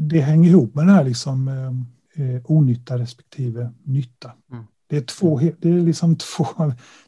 [0.00, 1.48] det hänger ihop med den här liksom,
[2.14, 4.32] eh, onytta respektive nytta.
[4.52, 4.64] Mm.
[4.86, 6.46] Det är, två, det, är liksom två,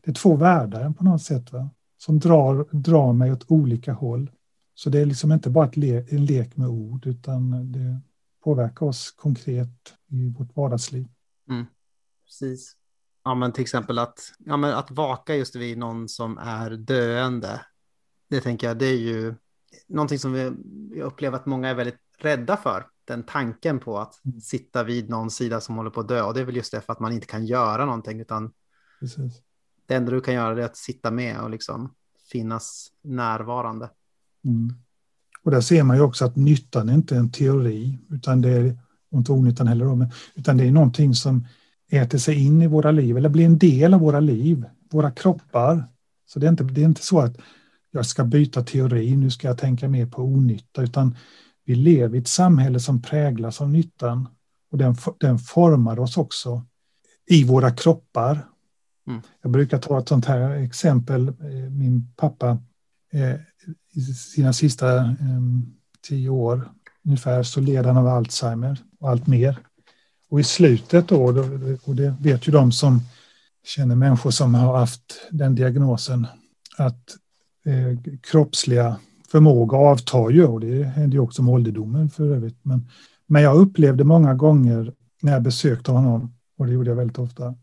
[0.03, 1.71] det är två världar på något sätt va?
[1.97, 4.31] som drar, drar mig åt olika håll.
[4.75, 8.01] Så det är liksom inte bara le, en lek med ord utan det
[8.45, 11.09] påverkar oss konkret i vårt vardagsliv.
[11.51, 11.67] Mm.
[12.25, 12.77] Precis.
[13.25, 17.61] Ja, men till exempel att, ja, men att vaka just vid någon som är döende.
[18.31, 19.35] Det tänker jag, det är ju
[19.89, 20.53] någonting som vi,
[21.03, 22.87] upplever att många är väldigt rädda för.
[23.05, 24.41] Den tanken på att Mm.
[24.41, 26.23] sitta vid någon sida som håller på att dö.
[26.23, 28.21] Och det är väl just det för att man inte kan göra någonting.
[28.21, 28.53] Utan
[29.01, 29.43] Precis.
[29.87, 31.95] det enda du kan göra är att sitta med och liksom
[32.33, 33.91] finnas närvarande.
[34.45, 34.75] Mm.
[35.43, 38.79] Och där ser man ju också att nyttan är inte en teori, utan det är,
[39.11, 41.47] och inte onyttan heller, då, men, utan det är någonting som
[41.91, 45.85] äter sig in i våra liv, eller blir en del av våra liv, våra kroppar.
[46.27, 47.37] Så det är inte, det är inte så att
[47.91, 51.17] jag ska byta teori, nu ska jag tänka mer på onytta, utan
[51.65, 54.29] vi lever i ett samhälle som präglas av nyttan.
[54.71, 56.63] Och den, den formar oss också
[57.27, 58.47] i våra kroppar.
[59.07, 59.21] Mm.
[59.43, 61.29] Jag brukar ta ett sånt här exempel.
[61.29, 62.59] Eh, Min pappa
[63.13, 63.35] eh,
[63.95, 65.41] i sina sista eh,
[66.09, 66.69] tio år
[67.05, 69.59] ungefär så led han av Alzheimer och allt mer.
[70.35, 71.25] Och i slutet då,
[71.85, 73.01] och det vet ju de som
[73.65, 76.27] känner människor som har haft den diagnosen,
[76.77, 77.17] att
[77.67, 78.97] eh, kroppsliga
[79.29, 82.59] förmåga avtar ju och det händer ju också med ålderdomen för övrigt.
[82.63, 82.89] Men,
[83.27, 87.55] men jag upplevde många gånger när jag besökte honom, och det gjorde jag väldigt ofta,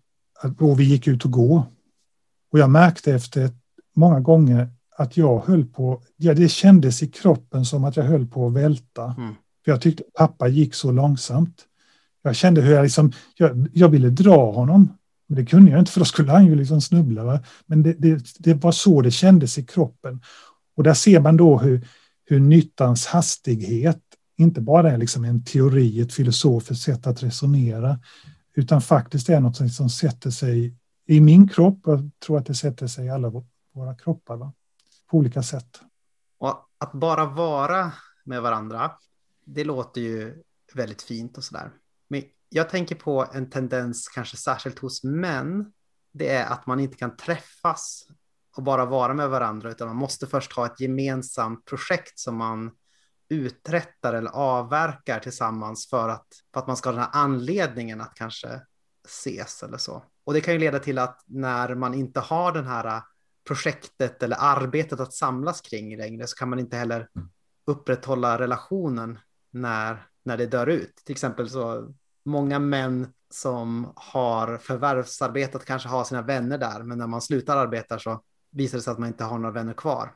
[0.42, 1.64] att, och vi gick ut och gå.
[2.52, 3.50] Och jag märkte efter
[3.96, 8.28] många gånger att jag höll på, ja det kändes i kroppen som att jag höll
[8.28, 9.16] på att välta.
[9.18, 9.36] Mm.
[9.66, 11.68] För jag tyckte pappa gick så långsamt.
[12.22, 14.98] Jag kände hur jag liksom, jag, jag ville dra honom.
[15.28, 17.24] Men det kunde jag inte för då skulle han ju liksom snubbla.
[17.24, 17.40] Va?
[17.66, 20.22] Men det, det, det var så det kändes i kroppen.
[20.76, 21.88] Och där ser man då hur,
[22.26, 24.02] hur nyttans hastighet
[24.38, 28.00] inte bara är liksom en teori, ett filosofiskt sätt att resonera,
[28.56, 30.76] utan faktiskt är något som sätter sig
[31.08, 31.88] i min kropp.
[31.88, 33.30] och Jag tror att det sätter sig i alla
[33.74, 34.54] våra kroppar va?
[35.12, 35.80] på olika sätt.
[36.38, 37.92] Och att bara vara
[38.24, 38.92] med varandra,
[39.46, 40.44] det låter ju
[40.74, 41.72] väldigt fint och sådär.
[42.54, 45.72] Jag tänker på en tendens, kanske särskilt hos män,
[46.14, 48.08] det är att man inte kan träffas
[48.58, 52.72] och bara vara med varandra, utan man måste först ha ett gemensamt projekt som man
[53.30, 58.14] uträttar eller avverkar tillsammans för att, för att man ska ha den här anledningen att
[58.16, 58.62] kanske
[59.08, 60.04] ses eller så.
[60.24, 63.02] Och det kan ju leda till att när man inte har den här
[63.48, 67.10] projektet eller arbetet att samlas kring längre så kan man inte heller
[67.66, 69.20] upprätthålla relationen
[69.52, 70.96] när, när det dör ut.
[70.96, 71.94] Till exempel så
[72.26, 78.00] många män som har förvärvsarbetat kanske har sina vänner där, men när man slutar arbeta
[78.00, 80.14] så visar det sig att man inte har några vänner kvar.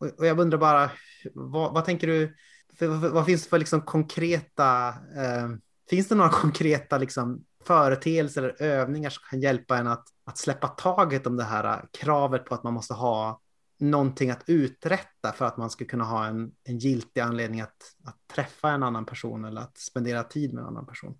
[0.00, 0.90] Och, och jag undrar bara,
[1.34, 2.36] vad, vad tänker du,
[2.78, 5.48] för, vad, vad finns det för liksom konkreta, eh,
[5.90, 10.68] finns det några konkreta liksom företeelser eller övningar som kan hjälpa en att, att släppa
[10.68, 13.40] taget om det här kravet på att man måste ha
[13.80, 18.16] någonting att uträtta för att man ska kunna ha en, en giltig anledning att, att
[18.34, 21.18] träffa en annan person eller att spendera tid med en annan person?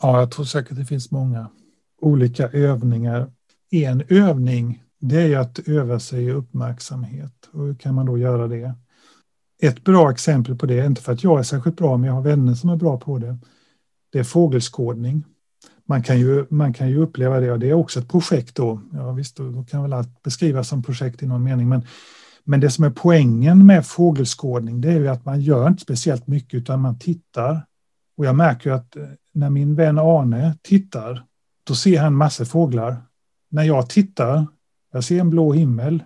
[0.00, 1.48] Ja, jag tror säkert det finns många
[2.00, 3.30] olika övningar.
[3.70, 7.48] En övning det är ju att öva sig i uppmärksamhet.
[7.52, 8.74] Och hur kan man då göra det?
[9.62, 12.22] Ett bra exempel på det, inte för att jag är särskilt bra, men jag har
[12.22, 13.38] vänner som är bra på det.
[14.12, 15.24] Det är fågelskådning.
[15.86, 18.80] Man kan ju, man kan ju uppleva det, och det är också ett projekt då.
[18.92, 21.82] Ja, visst, då kan väl allt beskrivas som projekt i någon mening, men,
[22.44, 26.26] men det som är poängen med fågelskådning, det är ju att man gör inte speciellt
[26.26, 27.66] mycket, utan man tittar.
[28.16, 28.96] Och jag märker att
[29.38, 31.24] när min vän Arne tittar,
[31.64, 32.96] då ser han massor fåglar.
[33.50, 34.46] När jag tittar,
[34.92, 36.02] jag ser en blå himmel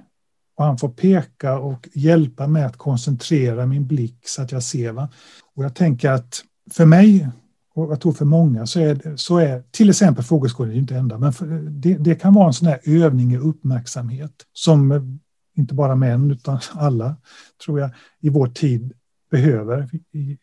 [0.57, 4.93] och han får peka och hjälpa mig att koncentrera min blick så att jag ser.
[4.93, 5.09] Va?
[5.55, 7.29] Och jag tänker att för mig,
[7.75, 11.33] och jag tror för många, så är, så är till exempel fågelskådning inte enda, men
[11.81, 15.21] det, det, kan vara en sån här övning i uppmärksamhet som
[15.57, 17.17] inte bara män utan alla,
[17.65, 18.93] tror jag, i vår tid
[19.31, 19.91] behöver.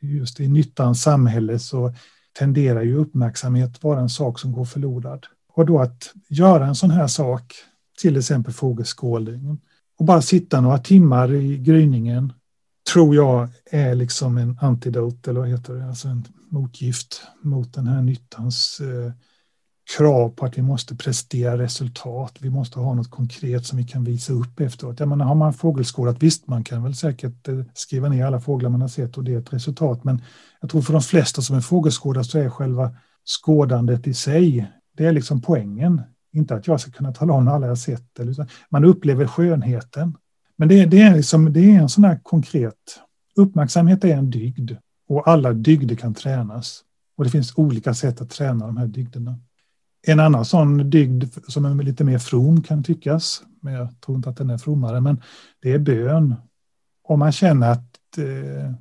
[0.01, 1.93] Just i nyttans samhälle så
[2.33, 5.25] tenderar ju uppmärksamhet vara en sak som går förlorad.
[5.53, 7.53] Och då att göra en sån här sak,
[8.01, 9.59] till exempel fågelskådning,
[9.99, 12.33] och bara sitta några timmar i gryningen,
[12.93, 17.87] tror jag är liksom en antidot, eller vad heter det, alltså en motgift mot den
[17.87, 19.11] här nyttans eh,
[19.97, 22.37] krav på att vi måste prestera resultat.
[22.39, 24.99] Vi måste ha något konkret som vi kan visa upp efteråt.
[24.99, 28.69] Jag menar, har man fågelskådat, visst, man kan väl säkert eh, skriva ner alla fåglar
[28.69, 30.21] man har sett och det är ett resultat, men
[30.61, 35.05] jag tror för de flesta som är fågelskådare så är själva skådandet i sig, det
[35.05, 36.01] är liksom poängen.
[36.33, 38.19] Inte att jag ska kunna tala om alla jag sett.
[38.19, 40.17] Eller, man upplever skönheten.
[40.55, 42.75] Men det, det, är liksom, det är en sån här konkret,
[43.35, 44.71] uppmärksamhet är en dygd
[45.07, 46.83] och alla dygder kan tränas.
[47.17, 49.39] Och det finns olika sätt att träna de här dygderna.
[50.07, 54.29] En annan sån dygd som är lite mer from kan tyckas, men jag tror inte
[54.29, 55.21] att den är frommare, men
[55.61, 56.35] det är bön.
[57.03, 58.73] Om man känner att eh,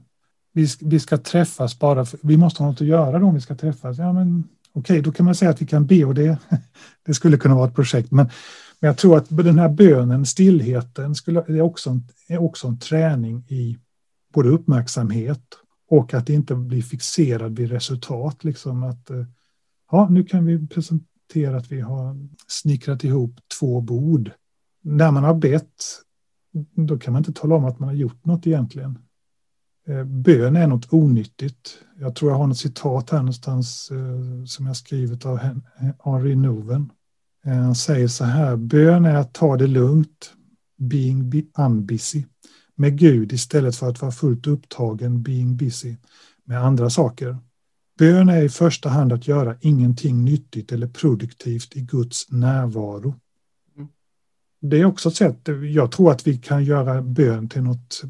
[0.53, 3.41] vi, vi ska träffas bara för, vi måste ha något att göra då om vi
[3.41, 3.99] ska träffas.
[3.99, 6.39] Ja, men okej, okay, då kan man säga att vi kan be och det,
[7.07, 8.11] det skulle kunna vara ett projekt.
[8.11, 8.31] Men,
[8.81, 12.79] men jag tror att den här bönen, stillheten, skulle, är, också en, är också en
[12.79, 13.79] träning i
[14.35, 15.43] både uppmärksamhet
[15.91, 18.45] och att inte bli fixerad vid resultat.
[18.45, 19.25] Liksom att, eh,
[19.91, 22.16] ja, nu kan vi presentera att vi har
[22.47, 24.30] snickrat ihop två bord.
[24.82, 25.84] När man har bett,
[26.74, 28.99] då kan man inte tala om att man har gjort något egentligen.
[29.89, 31.78] Eh, bön är något onyttigt.
[32.01, 35.39] Jag tror jag har något citat här någonstans eh, som jag skrivit av
[36.05, 36.93] Henry Noven.
[37.45, 40.32] Eh, han säger så här, bön är att ta det lugnt,
[40.78, 42.24] being unbusy
[42.74, 45.97] med Gud istället för att vara fullt upptagen, being busy,
[46.45, 47.39] med andra saker.
[47.99, 53.15] Bön är i första hand att göra ingenting nyttigt eller produktivt i Guds närvaro.
[53.77, 53.89] Mm.
[54.61, 58.03] Det är också ett sätt, jag tror att vi kan göra bön till något,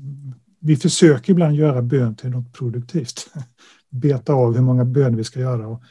[0.61, 3.31] vi försöker ibland göra bön till något produktivt.
[3.91, 5.83] Beta av hur många bön vi ska göra och,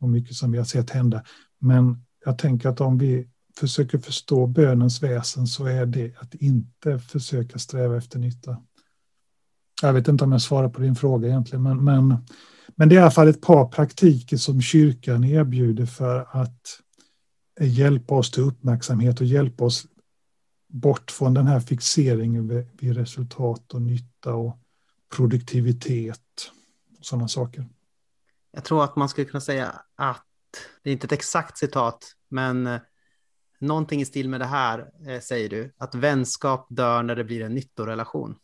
[0.00, 1.24] och mycket som vi har sett hända.
[1.58, 3.28] Men jag tänker att om vi
[3.58, 8.56] försöker förstå bönens väsen så är det att inte försöka sträva efter nytta.
[9.82, 12.16] Jag vet inte om jag svarar på din fråga egentligen, men, men,
[12.78, 16.80] men det är i alla fall ett par praktiker som kyrkan erbjuder för att
[17.60, 19.86] hjälpa oss till uppmärksamhet och hjälpa oss
[20.68, 24.58] bort från den här fixeringen vid, resultat och nytta och
[25.16, 26.50] produktivitet
[26.98, 27.68] och sådana saker.
[28.52, 30.26] Jag tror att man skulle kunna säga att,
[30.82, 32.78] det är inte ett exakt citat, men
[33.58, 37.42] någonting i stil med det här eh, säger du, att vänskap dör när det blir
[37.42, 38.36] en nyttorelation.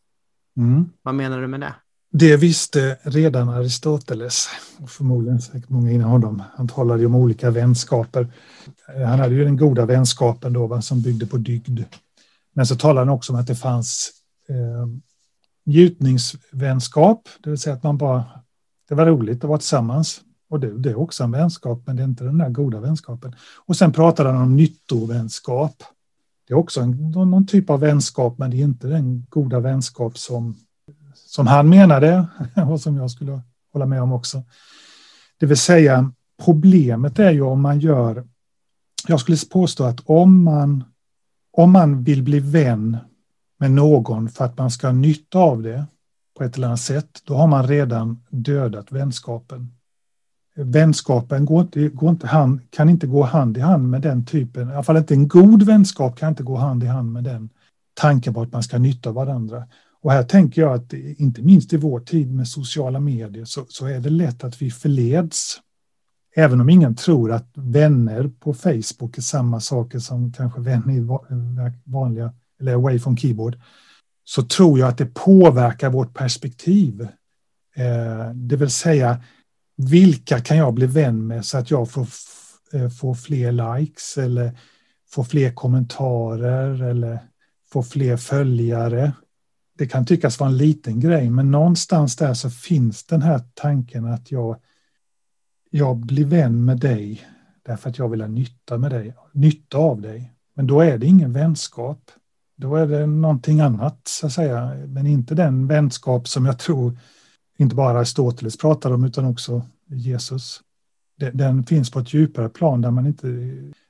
[0.56, 0.90] Mm.
[1.02, 1.74] Vad menar du med det?
[2.16, 4.48] Det visste redan Aristoteles
[4.82, 6.42] och förmodligen säkert många innan honom.
[6.54, 8.32] Han talade ju om olika vänskaper.
[9.06, 11.80] Han hade ju den goda vänskapen då, som byggde på dygd.
[12.52, 14.10] Men så talade han också om att det fanns
[14.48, 14.86] eh,
[15.66, 18.24] njutningsvänskap, det vill säga att man bara,
[18.88, 20.20] det var roligt att vara tillsammans.
[20.50, 23.34] Och det, det, är också en vänskap, men det är inte den där goda vänskapen.
[23.66, 25.82] Och sen pratade han om nyttovänskap.
[26.48, 30.18] Det är också en, någon typ av vänskap, men det är inte den goda vänskap
[30.18, 30.56] som,
[31.34, 32.26] som han menade
[32.68, 33.40] och som jag skulle
[33.72, 34.42] hålla med om också.
[35.40, 36.12] Det vill säga,
[36.44, 38.24] problemet är ju om man gör...
[39.08, 40.84] Jag skulle påstå att om man,
[41.52, 42.96] om man vill bli vän
[43.58, 45.86] med någon för att man ska ha nytta av det
[46.38, 49.74] på ett eller annat sätt, då har man redan dödat vänskapen
[50.56, 54.70] vänskapen går inte, går inte hand, kan inte gå hand i hand med den typen,
[54.70, 57.50] i alla fall inte en god vänskap kan inte gå hand i hand med den
[57.94, 59.64] tanken på att man ska nytta varandra.
[60.04, 63.86] Och här tänker jag att inte minst i vår tid med sociala medier så, så
[63.86, 65.60] är det lätt att vi förleds.
[66.36, 71.06] Även om ingen tror att vänner på Facebook är samma saker som kanske vänner i
[71.84, 73.58] vanliga eller away from keyboard
[74.24, 77.02] så tror jag att det påverkar vårt perspektiv.
[77.76, 79.22] Eh, det vill säga
[79.76, 82.06] vilka kan jag bli vän med så att jag får,
[82.72, 84.58] eh, får fler likes eller
[85.10, 87.18] får fler kommentarer eller
[87.72, 89.12] får fler följare.
[89.78, 94.04] Det kan tyckas vara en liten grej, men någonstans där så finns den här tanken
[94.04, 94.56] att jag,
[95.70, 97.26] jag blir vän med dig
[97.62, 100.32] därför att jag vill ha nytta med dig, nytta av dig.
[100.54, 102.10] Men då är det ingen vänskap.
[102.56, 104.74] Då är det någonting annat, så att säga.
[104.86, 106.98] Men inte den vänskap som jag tror
[107.58, 110.60] inte bara Aristoteles pratar om utan också Jesus.
[111.32, 113.28] Den finns på ett djupare plan där man inte...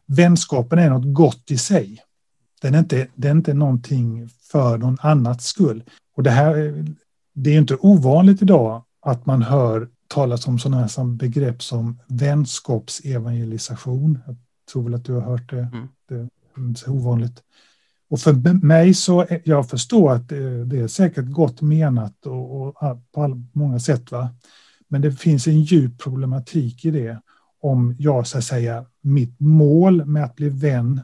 [0.07, 2.03] Vänskapen är något gott i sig.
[2.62, 5.84] Den är inte, den är inte någonting för någon annats skull.
[6.16, 6.84] Och det här
[7.34, 14.18] det är inte ovanligt idag att man hör talas om sådana här begrepp som vänskapsevangelisation.
[14.26, 14.36] Jag
[14.72, 15.68] tror väl att du har hört det.
[15.72, 15.88] Mm.
[16.09, 16.28] Det är
[16.59, 17.42] inte så ovanligt.
[18.09, 22.74] Och för mig så, jag förstår att det, det är säkert gott menat och, och
[23.12, 24.11] på många sätt.
[24.11, 24.28] Va?
[24.88, 27.20] Men det finns en djup problematik i det.
[27.61, 31.00] Om jag så att säga, mitt mål med att bli vän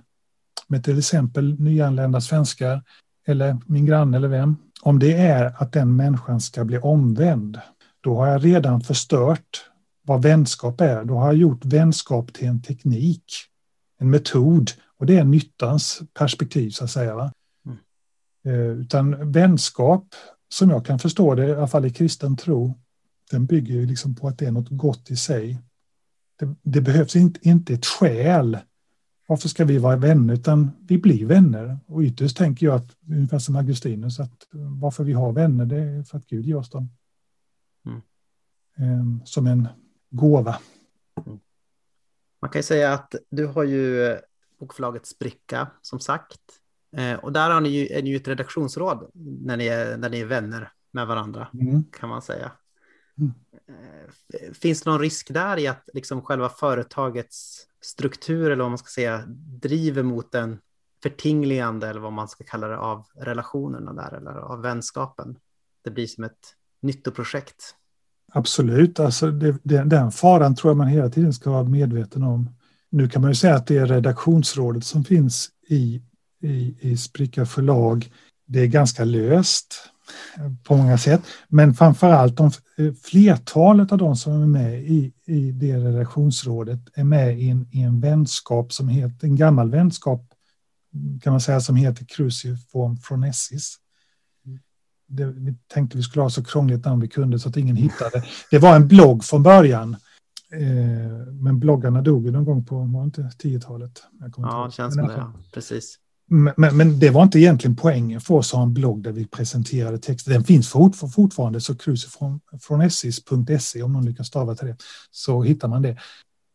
[0.70, 2.82] med till exempel nyanlända svenskar
[3.26, 7.60] eller min granne eller vem, om det är att den människan ska bli omvänd,
[8.00, 9.70] då har jag redan förstört
[10.02, 11.04] vad vänskap är.
[11.04, 13.24] Då har jag gjort vänskap till en teknik,
[13.98, 17.14] en metod och det är nyttans perspektiv så att säga.
[17.14, 17.32] Va?
[17.66, 17.78] Mm.
[18.44, 20.14] Eh, utan vänskap,
[20.48, 22.78] som jag kan förstå det, i alla fall i kristen tro,
[23.30, 25.58] den bygger ju liksom på att det är något gott i sig.
[26.38, 28.58] Det, det, behövs inte, inte ett skäl.
[29.30, 30.34] Varför ska vi vara vänner?
[30.34, 31.78] Utan vi blir vänner.
[31.86, 34.46] Och ytterst tänker jag att, ungefär som Augustinus, att
[34.80, 36.88] varför vi har vänner, det är för att Gud ger oss dem.
[37.86, 38.00] Mm.
[38.76, 39.68] Ehm, som en
[40.10, 40.58] gåva.
[42.40, 44.16] Man kan ju säga att du har ju
[44.60, 46.40] bokförlaget Spricka, som sagt.
[46.96, 50.10] Eh, och där har ni ju, är ni ju ett redaktionsråd när ni är, när
[50.10, 51.84] ni är vänner med varandra, Mm.
[51.84, 52.52] kan man säga.
[53.18, 53.32] Mm.
[53.68, 58.78] Eh, Finns det någon risk där i att liksom själva företagets struktur, eller vad man
[58.78, 59.24] ska säga,
[59.62, 60.58] driver mot en
[61.02, 65.38] förtingligande, eller vad man ska kalla det, av relationerna där, eller av vänskapen?
[65.84, 67.74] Det blir som ett nyttoprojekt.
[68.32, 72.50] Absolut, alltså det, det, den faran tror jag man hela tiden ska vara medveten om.
[72.90, 76.02] Nu kan man ju säga att det är redaktionsrådet som finns i,
[76.42, 78.12] i, i Spricka förlag.
[78.46, 79.74] Det är ganska löst
[80.64, 82.50] på många sätt, men framför allt de,
[83.02, 87.82] flertalet av de som är med i, i det redaktionsrådet är med i en, i
[87.82, 90.26] en vänskap som heter, en gammal vänskap
[91.22, 93.76] kan man säga som heter Cruciform Phronesis.
[95.06, 98.24] Det, vi tänkte vi skulle ha så krångligt namn vi kunde så att ingen hittade.
[98.50, 99.96] Det var en blogg från början.
[100.52, 104.02] Eh, men bloggarna dog ju någon gång på, var det inte 10-talet?
[104.20, 105.14] Jag kommer inte Ja, det känns som det.
[105.16, 105.32] Ja.
[105.52, 105.98] Precis.
[106.32, 109.26] Men, men, det var inte egentligen poängen för oss att ha en blogg där vi
[109.26, 110.32] presenterade texter.
[110.32, 114.76] Den finns fort, fortfarande, så crucifronessis.se om någon lyckas stava till det,
[115.10, 115.96] så hittar man det.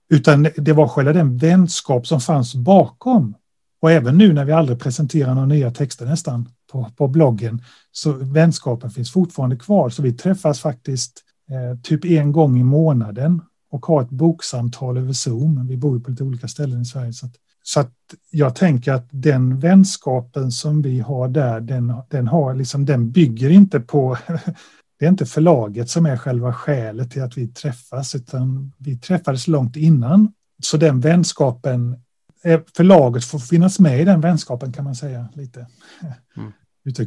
[0.10, 3.36] Utan det var själva den vänskap som fanns bakom.
[3.82, 7.62] Och även nu när vi aldrig presenterar några nya texter nästan på, på bloggen,
[7.92, 9.90] så vänskapen finns fortfarande kvar.
[9.90, 15.14] Så vi träffas faktiskt eh, typ en gång i månaden och har ett boksamtal över
[15.14, 15.68] Zoom.
[15.68, 17.14] Vi bor ju på lite olika ställen i Sverige.
[17.14, 17.36] Så att,
[17.68, 17.94] så att
[18.32, 23.50] jag tänker att den vänskapen som vi har där, den, den, har liksom, den bygger
[23.50, 24.18] inte på...
[25.00, 29.48] Det är inte förlaget som är själva skälet till att vi träffas, utan vi träffades
[29.48, 30.34] långt innan.
[30.64, 32.00] Så den vänskapen,
[32.44, 35.68] eh, förlaget får finnas med i den vänskapen kan man säga lite.
[36.38, 36.52] Mm.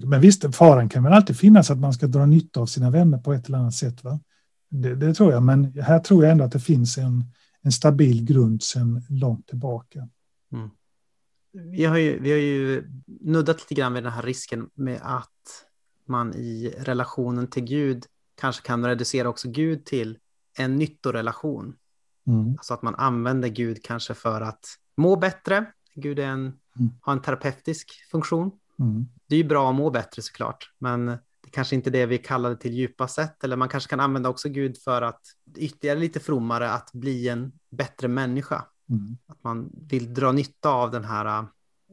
[0.11, 3.19] Men visst, faran kan väl alltid finnas att man ska dra nytta av sina vänner
[3.19, 4.05] på ett eller annat sätt.
[4.05, 4.21] Va?
[4.71, 7.25] Det, det tror jag, men här tror jag ändå att det finns en,
[7.63, 10.09] en stabil grund sedan långt tillbaka.
[11.53, 15.67] Vi har, ju, vi har ju nuddat lite grann vid den här risken med att
[16.05, 20.19] man i relationen till Gud kanske kan reducera också Gud till
[20.59, 21.77] en nyttorelation.
[22.27, 22.51] Mm.
[22.51, 25.73] Alltså att man använder Gud kanske för att må bättre.
[25.95, 26.91] Gud är en, Mm.
[27.01, 28.51] har en terapeutisk funktion.
[28.79, 29.07] Mm.
[29.27, 31.13] Det är ju bra att må bättre såklart, men det
[31.47, 33.45] är kanske inte det vi kallar det till djupa sätt.
[33.45, 35.21] Eller man kanske kan använda också Gud för att
[35.57, 38.65] ytterligare lite frommare att bli en bättre människa.
[38.91, 39.17] Mm.
[39.27, 41.45] Att man vill dra nytta av den här äh,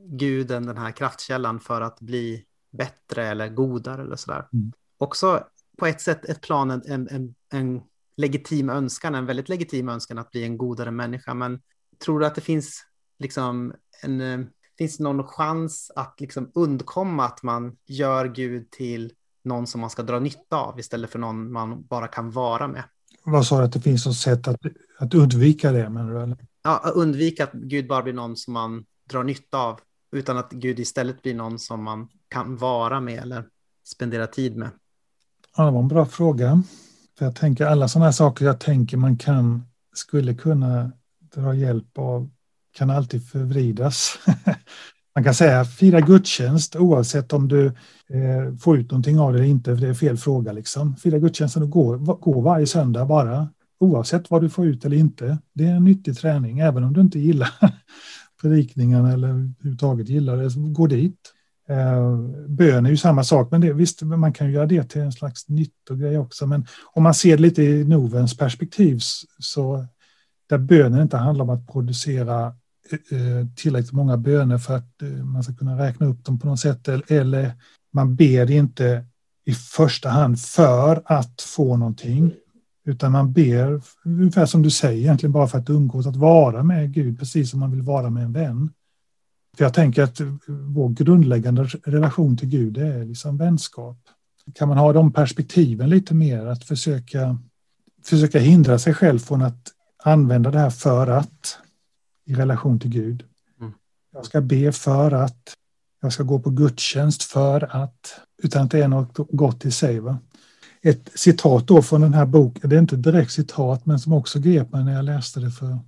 [0.08, 4.48] guden, den här kraftkällan för att bli bättre eller godare eller sådär.
[4.54, 4.72] Mm.
[4.98, 5.44] Också
[5.78, 7.82] på ett sätt ett plan, en, en, en,
[8.18, 11.34] legitim önskan, en väldigt legitim önskan att bli en godare människa.
[11.34, 11.62] Men
[12.06, 12.84] tror du att det finns
[13.20, 13.74] liksom
[14.04, 14.40] en, eh,
[14.78, 20.04] finns någon chans att liksom undkomma att man gör Gud till någon som man ska
[20.04, 22.84] dra nytta av istället för någon man bara kan vara med?
[23.24, 24.60] Vad sa du att det finns något sätt att,
[25.00, 25.86] att undvika det?
[25.86, 26.38] Eller?
[26.66, 29.80] Ja, undvika att Gud bara blir någon som man drar nytta av,
[30.12, 33.46] utan att Gud istället blir någon som man kan vara med eller
[33.88, 34.70] spendera tid med.
[35.58, 36.64] Ja, det var en bra fråga.
[37.18, 39.64] För jag tänker alla sådana här saker jag tänker man kan,
[39.94, 40.92] skulle kunna
[41.36, 42.30] dra hjälp av
[42.76, 44.20] kan alltid förvridas.
[45.16, 47.66] Man kan säga fira gudstjänst oavsett om du
[48.10, 50.52] eh, får ut någonting av det eller inte, för det är fel fråga.
[50.52, 50.96] Liksom.
[50.96, 53.48] Fira gudstjänsten och gå, gå varje söndag bara,
[53.80, 55.38] oavsett vad du får ut eller inte.
[55.54, 57.50] Det är en nyttig träning, även om du inte gillar
[58.42, 61.32] predikningen eller överhuvudtaget gillar det, gå dit.
[61.70, 62.18] Eh,
[62.48, 65.12] bön är ju samma sak, men det, visst, man kan ju göra det till en
[65.12, 66.48] slags nyttogrej också.
[66.48, 69.00] Men om man ser det lite i Novens perspektiv
[69.40, 69.86] så
[70.50, 72.56] där bönen inte handlar om att producera
[72.92, 76.60] eh, eh, tillräckligt många böner för att man ska kunna räkna upp dem på något
[76.60, 76.88] sätt.
[77.08, 77.52] Eller
[77.94, 79.06] man ber inte
[79.46, 82.34] i första hand för att få någonting.
[82.86, 86.94] Utan man ber, ungefär som du säger, egentligen bara för att umgås, att vara med
[86.94, 88.70] Gud, precis som man vill vara med en vän.
[89.58, 93.98] För jag tänker att vår grundläggande relation till Gud är liksom vänskap.
[94.54, 97.38] Kan man ha de perspektiven lite mer, att försöka,
[98.04, 99.72] försöka hindra sig själv från att
[100.04, 101.58] använda det här för att
[102.26, 103.24] i relation till Gud.
[103.60, 103.74] Mm.
[104.14, 105.54] Jag ska be för att,
[106.02, 110.00] jag ska gå på gudstjänst för att, utan att det är något gott i sig.
[110.00, 110.18] Va?
[110.86, 114.40] Ett citat då från den här boken, det är inte direkt citat, men som också
[114.40, 115.80] grep mig när jag läste det för,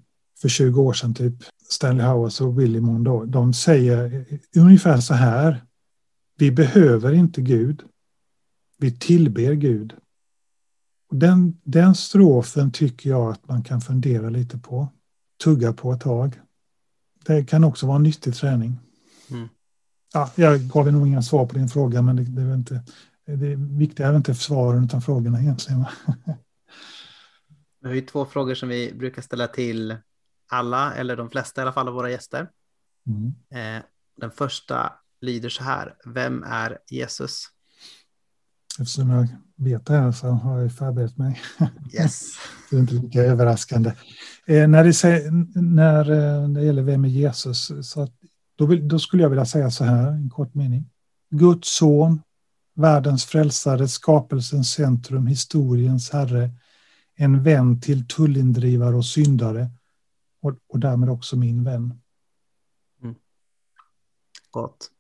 [0.41, 1.33] för 20 år sedan, typ
[1.69, 3.25] Stanley Howard och Willie Mondo.
[3.25, 4.25] De säger
[4.55, 5.63] ungefär så här,
[6.37, 7.83] vi behöver inte Gud,
[8.77, 9.93] vi tillber Gud.
[11.09, 14.87] Och den, den strofen tycker jag att man kan fundera lite på,
[15.43, 16.39] tugga på ett tag.
[17.25, 18.79] Det kan också vara en nyttig träning.
[19.29, 19.47] Mm.
[20.13, 22.83] Ja, jag gav nog inga svar på din fråga, men det, det, är inte,
[23.27, 25.85] det viktiga är inte svaren utan frågorna egentligen.
[27.81, 29.97] Vi har ju två frågor som vi brukar ställa till
[30.49, 32.49] alla, eller de flesta i alla fall, av våra gäster.
[33.07, 33.33] Mm.
[33.49, 33.83] Eh,
[34.17, 35.95] den första lyder så här.
[36.05, 37.43] Vem är Jesus?
[38.79, 41.41] Eftersom jag vet det här så har jag förberett mig.
[41.93, 42.31] Yes.
[42.69, 43.91] det är inte lika överraskande.
[44.45, 48.13] Eh, när, det säger, när eh, det gäller vem är Jesus, så att,
[48.55, 50.89] då, vill, då skulle jag vilja säga så här, en kort mening.
[51.29, 52.21] Guds son,
[52.77, 56.49] världens frälsare, skapelsens centrum, historiens herre,
[57.15, 59.69] en vän till tullindrivare och syndare
[60.41, 62.01] och, och därmed också min vän.
[64.51, 64.91] Gott.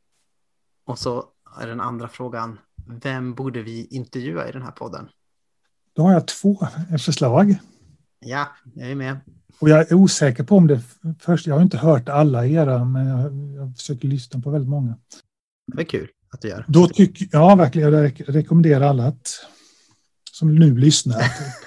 [0.85, 1.25] Och så
[1.59, 2.59] är den andra frågan.
[3.01, 5.09] Vem borde vi intervjua i den här podden?
[5.93, 6.67] Då har jag två
[6.99, 7.55] förslag.
[8.19, 9.19] Ja, jag är med.
[9.59, 10.81] Och jag är osäker på om det
[11.19, 14.97] först, jag har inte hört alla era, men jag, jag försöker lyssna på väldigt många.
[15.75, 16.65] Det är kul att du gör.
[16.67, 19.29] Då tycker ja, verkligen, jag rek- rekommenderar alla att,
[20.31, 21.23] som nu lyssnar,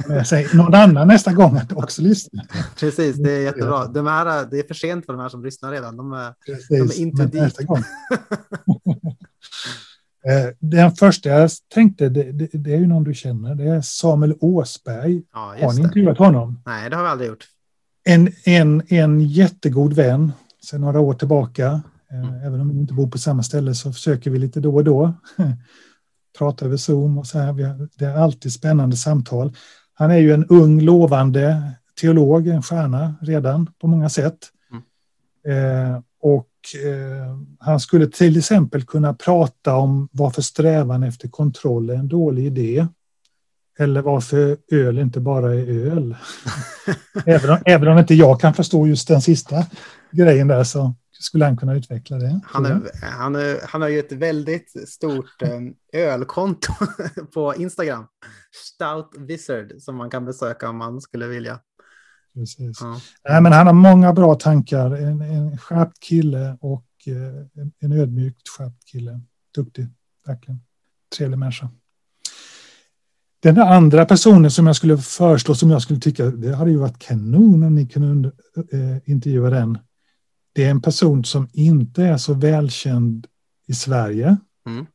[0.08, 2.42] med sig någon annan nästa gång att också lyssna.
[2.80, 3.86] Precis, det är jättebra.
[3.86, 5.96] De här, det är för sent för de här som lyssnar redan.
[5.96, 7.56] De är, Precis, De är inte dit.
[10.26, 13.80] Eh, Den första jag tänkte, det, det, det är ju någon du känner, det är
[13.80, 15.22] Samuel Åsberg.
[15.32, 16.62] ja, Har ni intervjuat honom?
[16.66, 17.44] Nej, det har vi aldrig gjort.
[18.04, 20.32] En, en, en jättegod vän
[20.64, 21.82] sedan några år tillbaka.
[22.12, 22.34] Eh, Mm.
[22.34, 25.14] Även om vi inte bor på samma ställe så försöker vi lite då och då
[26.38, 27.88] prata över Zoom och så här.
[27.98, 29.56] Det är alltid spännande samtal.
[29.94, 34.38] Han är ju en ung, lovande teolog, en stjärna redan på många sätt.
[35.46, 36.50] Eh, och
[36.84, 42.46] eh, han skulle till exempel kunna prata om varför strävan efter kontroll är en dålig
[42.46, 42.86] idé.
[43.78, 46.16] Eller varför öl inte bara är öl.
[47.26, 49.66] även, om, även om inte jag kan förstå just den sista
[50.10, 52.40] grejen där så skulle han kunna utveckla det.
[52.44, 56.72] Han, är, han, är, han har ju ett väldigt stort eh, ölkonto
[57.34, 58.06] på Instagram.
[58.52, 61.60] Stout Wizard som man kan besöka om man skulle vilja.
[62.34, 62.78] Precis.
[62.80, 63.00] Ja.
[63.28, 64.90] Nej, men han har många bra tankar.
[64.90, 69.20] En, en skärpt kille och eh, en, en ödmjukt skärpt kille.
[69.54, 69.88] Duktig,
[70.26, 70.60] verkligen.
[71.16, 71.68] Trevlig människa.
[73.42, 76.98] Den andra personen som jag skulle föreslå, som jag skulle tycka, det hade ju varit
[76.98, 78.32] kanon om ni kunde
[78.72, 79.78] eh, intervjua den.
[80.52, 83.26] Det är en person som inte är så välkänd
[83.66, 84.36] i Sverige.
[84.66, 84.86] Mm.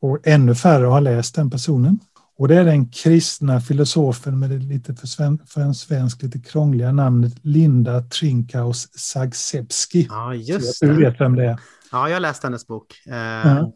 [0.00, 1.98] Och ännu färre har läst den personen.
[2.38, 6.38] Och det är den kristna filosofen med det lite för, sven, för en svensk lite
[6.38, 10.06] krångliga namnet Linda Trinkaus Zagsebski.
[10.10, 11.10] ja, just tror du det.
[11.10, 11.60] vet vem det är.
[11.92, 12.94] Ja, jag har läst hennes bok.
[13.06, 13.72] Eh, Ja.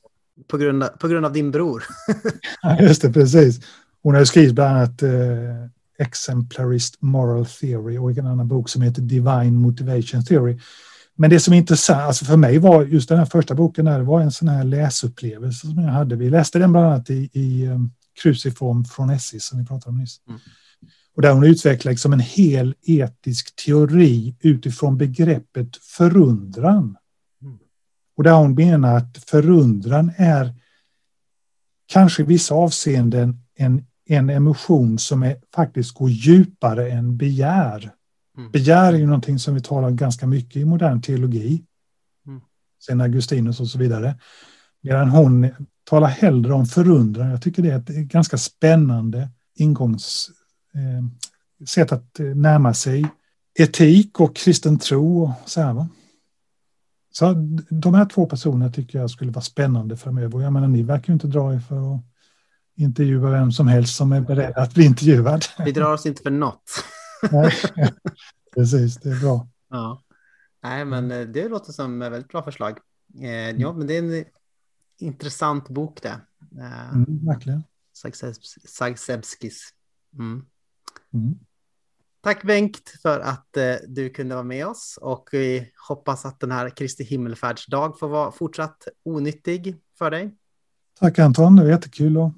[0.49, 1.85] på, grund av, på grund av din bror.
[2.63, 3.61] Ja, Just det, precis.
[4.03, 5.11] Hon har skrivit bland annat eh,
[5.99, 10.59] Exemplarist Moral Theory och en annan bok som heter Divine Motivation Theory.
[11.15, 13.99] Men det som är intressant, alltså för mig var just den här första boken där,
[13.99, 16.17] det var en sån här läsupplevelse som jag hade.
[16.17, 19.99] Vi läste den bland annat i, i um, Cruciform från Essie som vi pratade om
[19.99, 20.21] nyss.
[20.29, 20.41] Mm.
[21.15, 26.97] Och där hon utvecklar liksom en hel etisk teori utifrån begreppet förundran.
[27.43, 27.59] Mm.
[28.17, 30.55] Och där hon menar att förundran är
[31.87, 37.93] kanske i vissa avseenden en, en emotion som är, faktiskt går djupare än begär.
[38.39, 38.51] Mm.
[38.51, 41.65] Begär är ju någonting som vi talar ganska mycket i modern teologi.
[42.27, 42.41] Mm.
[42.87, 44.19] Sen Augustinus och så vidare.
[44.81, 45.51] Medan hon
[45.85, 47.31] talar hellre om förundran.
[47.31, 50.31] Jag tycker det är ett ganska spännande ingångs
[50.75, 51.05] eh,
[51.67, 53.07] sätt att eh, närma sig
[53.59, 55.73] etik och kristen tro och så här.
[55.73, 55.89] Va?
[57.13, 57.35] Så
[57.71, 60.41] de här två personerna tycker jag skulle vara spännande framöver.
[60.41, 62.01] Jag menar, ni verkar ju inte dra er för att
[62.77, 65.45] intervjua vem som helst som är beredd att bli intervjuad.
[65.65, 66.71] Vi drar oss inte för något.
[67.33, 67.53] Nej.
[68.55, 69.49] Precis, det är bra.
[69.71, 70.03] Ja.
[70.63, 72.79] Nej, men eh, det låter som ett väldigt bra förslag.
[73.23, 74.25] Eh, ja, men det är en
[75.01, 76.21] intressant bok det.
[76.61, 77.63] Eh, Mm, verkligen.
[78.05, 79.69] Zagsebs- Zagsebskis.
[80.19, 80.45] Mm.
[81.15, 81.39] Mm.
[82.21, 86.51] Tack Bengt för att eh, du kunde vara med oss och vi hoppas att den
[86.53, 90.35] här Kristi himmelfärdsdag får vara fortsatt onyttig för dig.
[91.01, 92.33] Tack Anton, det var jättekul att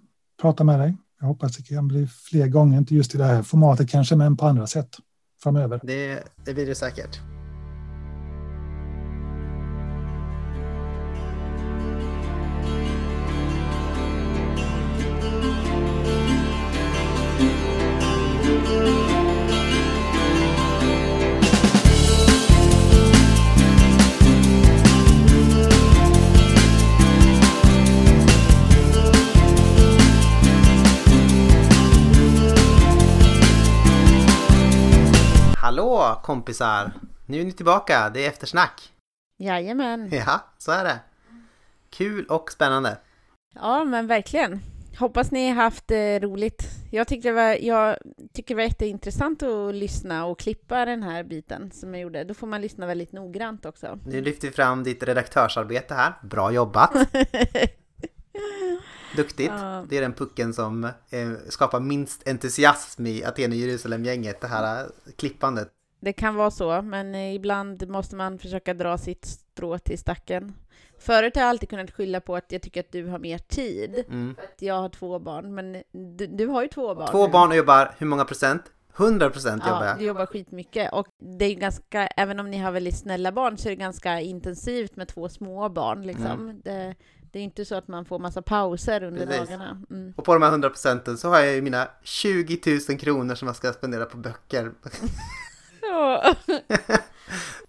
[0.44, 0.96] prata med dig.
[1.20, 4.36] Jag hoppas det kan bli fler gånger, inte just i det här formatet kanske, men
[4.36, 4.96] på andra sätt
[5.42, 5.80] framöver.
[5.82, 7.33] Det, det blir det säkert.
[36.04, 36.92] Hallå kompisar!
[37.26, 38.92] Nu är ni tillbaka, det är eftersnack.
[39.38, 40.08] Jajamän.
[40.12, 41.00] Ja, så är det.
[41.90, 42.98] Kul och spännande.
[43.54, 44.60] Ja, men verkligen.
[44.98, 46.62] hoppas ni har haft eh, roligt.
[46.90, 47.96] Jag tyckte det var, jag
[48.32, 52.24] tycker det var jätteintressant att lyssna och klippa den här biten som jag gjorde.
[52.24, 53.98] Då får man lyssna väldigt noggrant också.
[54.06, 56.12] Nu lyfter vi fram ditt redaktörsarbete här.
[56.22, 56.92] Bra jobbat!
[59.16, 59.52] Duktigt!
[59.58, 59.86] Ja.
[59.88, 64.80] Det är den pucken som eh, skapar minst entusiasm i Aten och Jerusalem-gänget, det här
[64.80, 64.86] eh,
[65.16, 65.70] klippandet.
[66.04, 70.54] Det kan vara så, men eh, ibland måste man försöka dra sitt strå till stacken.
[70.98, 74.04] Förut har jag alltid kunnat skylla på att jag tycker att du har mer tid.
[74.08, 74.34] Mm.
[74.34, 75.82] För att jag har två barn, men
[76.16, 77.08] du, du har ju två barn.
[77.10, 78.62] Två barn och jobbar, hur många procent?
[78.96, 79.98] 100 procent jobbar Ja, jag.
[79.98, 80.92] du jobbar skitmycket.
[80.92, 81.06] Och
[81.38, 84.96] det är ganska, även om ni har väldigt snälla barn så är det ganska intensivt
[84.96, 86.02] med två små barn.
[86.02, 86.26] Liksom.
[86.26, 86.60] Mm.
[86.64, 86.94] Det,
[87.32, 89.48] det är inte så att man får massa pauser under Precis.
[89.48, 89.82] dagarna.
[89.90, 90.14] Mm.
[90.16, 93.48] Och på de här 100 procenten så har jag ju mina 20 000 kronor som
[93.48, 94.72] jag ska spendera på böcker.
[95.88, 96.36] Ja.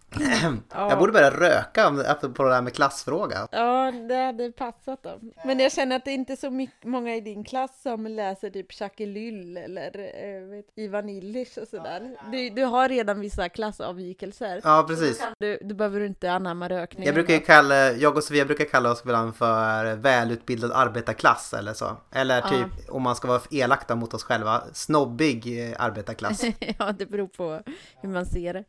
[0.74, 3.48] Jag borde börja röka apropå det där med klassfråga.
[3.52, 5.20] Ja, det hade passat då.
[5.46, 8.50] Men jag känner att det inte är så mycket, många i din klass som läser
[8.50, 12.16] typ Jacques Lyll eller eh, vet, Ivan Illich och sådär.
[12.32, 14.62] Du, du har redan vissa klassavvikelser.
[14.64, 15.24] Ja, precis.
[15.40, 17.06] Du, du behöver inte anamma rökning.
[17.06, 21.74] Jag brukar ju kalla, jag och Sofia brukar kalla oss ibland för välutbildad arbetarklass eller
[21.74, 21.98] så.
[22.12, 22.50] Eller Ja.
[22.50, 26.42] typ, om man ska vara elakta mot oss själva, snobbig eh, arbetarklass.
[26.80, 27.62] ja, det beror på
[28.02, 28.64] hur man ser det.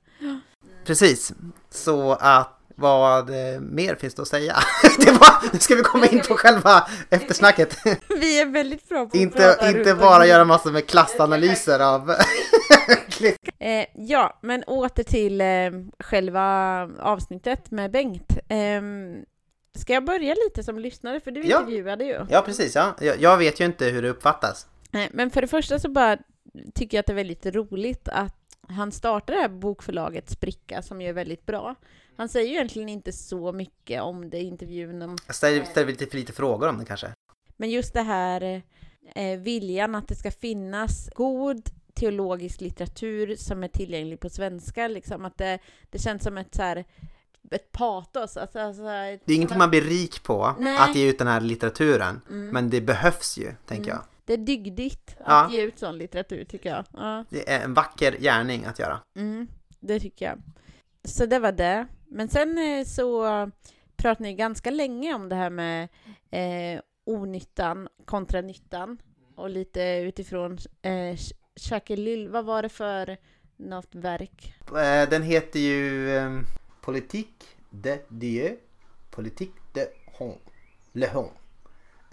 [0.86, 1.32] Precis.
[1.70, 4.56] Så att vad eh, mer finns det att säga?
[4.98, 7.76] det var, nu ska vi komma in på själva eftersnacket.
[8.20, 12.14] Vi är väldigt bra på att inte prata inte bara göra massor med klassanalyser av...
[13.58, 15.46] Eh, ja, men åter till eh,
[15.98, 18.32] själva avsnittet med Bengt.
[18.48, 18.82] Eh,
[19.78, 21.20] ska jag börja lite som lyssnare?
[21.20, 21.58] För du Ja.
[21.60, 22.26] intervjuade ju.
[22.30, 22.74] ja, precis.
[22.74, 22.94] Ja.
[23.00, 24.66] Jag, jag vet ju inte hur det uppfattas.
[24.92, 26.16] Eh, Men för det första så bara
[26.74, 28.36] tycker jag att det är väldigt roligt att
[28.68, 31.74] han startar det här bokförlaget Spricka som ju är väldigt bra.
[32.16, 35.86] Han säger ju egentligen inte så mycket om det i intervjun, om- Jag ställer, ställer
[35.86, 37.10] lite för lite frågor om det kanske.
[37.56, 38.62] men just det här
[39.14, 45.24] eh, viljan att det ska finnas god teologisk litteratur som är tillgänglig på svenska, liksom
[45.24, 45.58] att det,
[45.90, 46.84] det känns som ett så här
[47.50, 48.36] ett patos.
[48.36, 48.88] Alltså, alltså, Det
[49.26, 50.76] är ingenting man blir rik på, Nej.
[50.78, 52.20] att ge ut den här litteraturen.
[52.30, 52.48] Mm.
[52.48, 54.00] Men det behövs ju, tänker jag.
[54.26, 55.56] Det är dygdigt att Ja.
[55.56, 56.84] ge ut sån litteratur, tycker jag.
[56.92, 57.24] Ja.
[57.30, 59.00] Det är en vacker gärning att göra.
[59.16, 59.48] Mm,
[59.80, 60.42] det tycker jag.
[61.04, 61.86] Så det var det.
[62.08, 63.22] Men sen eh, så
[63.96, 65.88] pratade ni ganska länge om det här med
[66.30, 68.98] eh, onyttan kontra nyttan
[69.36, 71.16] och lite utifrån eh,
[71.88, 72.28] Lyll.
[72.28, 73.16] Vad var det för
[73.56, 74.54] något verk?
[74.68, 76.40] Eh, Den heter ju eh,
[76.80, 78.56] Politique de Dieu,
[79.10, 79.86] Politique de
[80.18, 80.38] Hon,
[80.92, 81.28] Le Hon.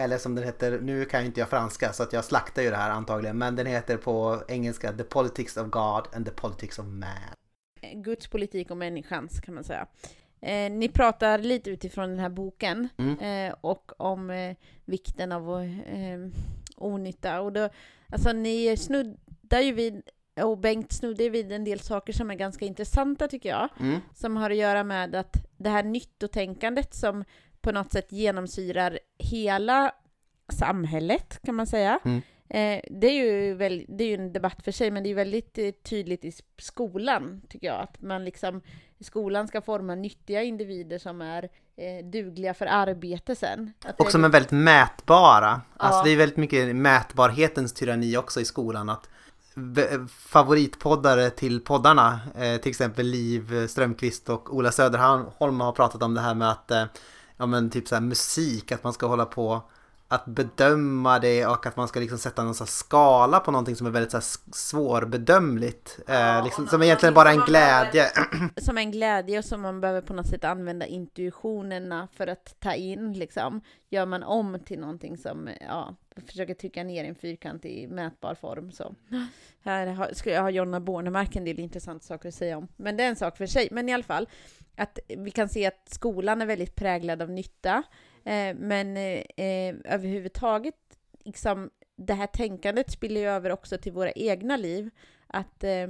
[0.03, 2.69] Eller som den heter, nu kan ju inte jag franska så att jag slaktar ju
[2.69, 6.79] det här antagligen, men den heter på engelska The Politics of God and the Politics
[6.79, 7.09] of Man.
[7.93, 9.87] Guds politik och människans kan man säga.
[10.41, 13.19] Eh, ni pratar lite utifrån den här boken Mm.
[13.49, 16.19] eh, och om eh, vikten av eh,
[16.77, 17.41] onytta.
[17.41, 17.69] Och då,
[18.11, 20.01] alltså ni snuddar ju vid,
[20.41, 23.99] och Bengt snuddar vid en del saker som är ganska intressanta tycker jag, Mm.
[24.15, 27.23] som har att göra med att det här nyttotänkandet som
[27.63, 29.91] på något sätt genomsyrar hela
[30.53, 31.99] samhället kan man säga.
[32.05, 32.21] Mm.
[32.49, 35.15] Eh, det, är ju väl, det är ju en debatt för sig, men det är
[35.15, 37.81] väldigt eh, tydligt i skolan, tycker jag.
[37.81, 38.61] Att man liksom,
[38.97, 43.73] i skolan ska forma nyttiga individer som är eh, dugliga för arbete sen.
[43.85, 45.61] Att Och som är väldigt mätbara.
[45.77, 46.03] Alltså Ja.
[46.03, 48.89] det är väldigt mycket mätbarhetens tyranni också i skolan.
[48.89, 49.09] Att
[50.09, 56.21] favoritpoddare till poddarna, eh, till exempel Liv Strömqvist och Ola Söderholm har pratat om det
[56.21, 56.71] här med att,
[57.43, 59.61] ja men typ så här musik, att man ska hålla på
[60.07, 63.91] att bedöma det och att man ska liksom sätta någon skala på någonting som är
[63.91, 65.99] väldigt så här svårbedömligt.
[66.07, 68.05] Eh, liksom, som egentligen bara är en glädje.
[68.57, 72.73] som en glädje och som man behöver på något sätt använda intuitionerna för att ta
[72.73, 73.61] in liksom.
[73.89, 75.95] Gör man om till någonting som, ja,
[76.27, 78.95] försöker trycka ner i en fyrkantig mätbar form så.
[79.63, 82.67] Här har, skulle jag ha Jonna Bornemark en del intressanta saker att säga om.
[82.75, 83.67] Men det är en sak för sig.
[83.71, 84.27] Men i alla fall,
[84.75, 87.83] att vi kan se att skolan är väldigt präglad av nytta.
[88.23, 90.75] Eh, men eh, överhuvudtaget,
[91.23, 94.89] liksom, det här tänkandet spiller ju över också till våra egna liv.
[95.27, 95.87] Att eh,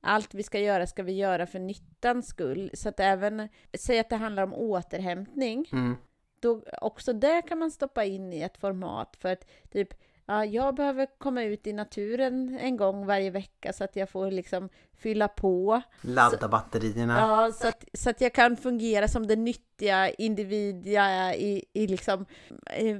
[0.00, 2.70] allt vi ska göra ska vi göra för nyttans skull.
[2.74, 3.48] Så att även,
[3.78, 5.96] säg att det handlar om återhämtning, Mm.
[6.40, 9.94] då också det kan man stoppa in i ett format för att typ
[10.26, 14.30] Ja, jag behöver komma ut i naturen en gång varje vecka så att jag får
[14.30, 15.82] liksom fylla på.
[16.00, 17.18] Ladda batterierna.
[17.18, 21.64] Ja, så att, så att jag kan fungera som den nyttiga individ jag är i,
[21.72, 22.26] i liksom...
[22.66, 22.98] Eh,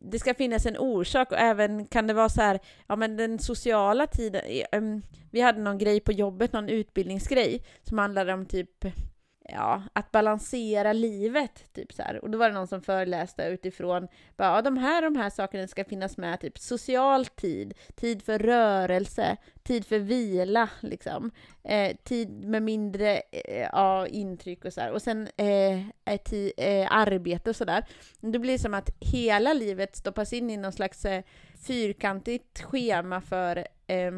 [0.00, 3.38] det ska finnas en orsak och även kan det vara så här, ja men den
[3.38, 4.82] sociala tiden, eh,
[5.30, 8.84] vi hade någon grej på jobbet, någon utbildningsgrej som handlade om typ
[9.48, 12.24] ja, att balansera livet, typ så här.
[12.24, 15.68] Och då var det någon som föreläste utifrån, bara, ja, de här de här sakerna
[15.68, 21.30] ska finnas med, typ social tid, tid för rörelse, tid för vila, liksom,
[21.64, 24.92] eh, tid med mindre eh, ja, intryck och så här.
[24.92, 25.78] Och sen eh,
[26.56, 27.84] eh, arbete och så där.
[28.20, 31.22] Det blir som att hela livet stoppas in i någon slags eh,
[31.66, 34.12] fyrkantigt schema för eh,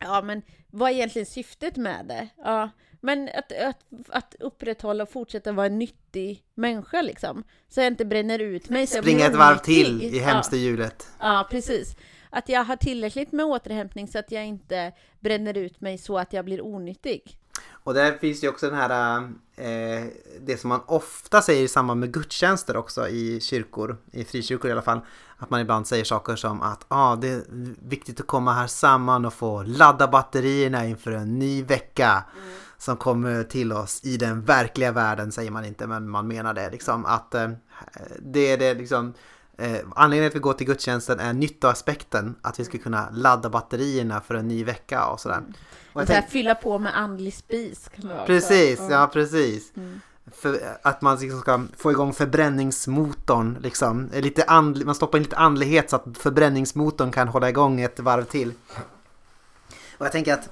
[0.00, 2.28] Ja, men vad är egentligen syftet med det?
[2.36, 2.70] Ja,
[3.00, 3.78] men att, att,
[4.08, 7.44] att upprätthålla och fortsätta vara en nyttig människa liksom.
[7.68, 8.86] Så jag inte bränner ut mig.
[8.86, 11.08] Springa ett varv till i hemskt hjulet.
[11.18, 11.96] Ja, ja, precis.
[12.30, 16.32] Att jag har tillräckligt med återhämtning så att jag inte bränner ut mig så att
[16.32, 17.38] jag blir onyttig.
[17.70, 19.18] Och där finns ju också den här,
[19.56, 20.04] eh,
[20.40, 24.72] det som man ofta säger i samband med gudstjänster också i kyrkor, i frikyrkor i
[24.72, 25.00] alla fall,
[25.36, 27.42] att man ibland säger saker som att ah, det är
[27.88, 32.24] viktigt att komma här samman och få ladda batterierna inför en ny vecka
[32.78, 36.70] som kommer till oss i den verkliga världen, säger man inte, men man menar det
[36.70, 37.50] liksom att eh,
[38.18, 39.14] det är det liksom
[39.60, 43.50] Eh, anledningen till att vi går till gudstjänsten är nyttoaspekten, att vi ska kunna ladda
[43.50, 45.42] batterierna för en ny vecka och sådär.
[45.92, 47.90] Och Och så här, fylla på med andlig spis.
[48.26, 48.90] Precis, Ja.
[48.90, 49.72] ja precis.
[49.76, 50.00] Mm.
[50.32, 54.10] För att man liksom ska få igång förbränningsmotorn liksom.
[54.12, 58.24] Lite andlig, man stoppar in lite andlighet så att förbränningsmotorn kan hålla igång ett varv
[58.24, 58.52] till.
[59.98, 60.50] Och jag tänker att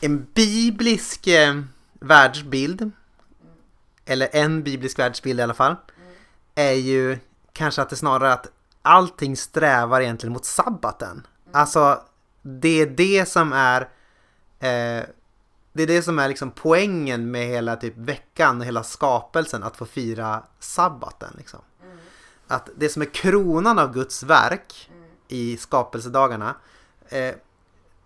[0.00, 1.62] en biblisk eh,
[2.00, 2.90] världsbild,
[4.04, 5.76] eller en biblisk världsbild i alla fall,
[6.54, 7.18] är ju
[7.52, 8.46] kanske att det snarare att
[8.82, 11.26] allting strävar egentligen mot sabbaten.
[11.52, 12.02] Alltså,
[12.42, 13.80] det är det som är
[14.60, 15.04] eh,
[15.72, 19.76] det är det som är liksom poängen med hela typ veckan och hela skapelsen, att
[19.76, 21.34] få fira sabbaten.
[21.38, 21.60] Liksom.
[22.46, 24.90] Att det som är kronan av Guds verk
[25.28, 26.54] i skapelsedagarna,
[27.08, 27.34] eh,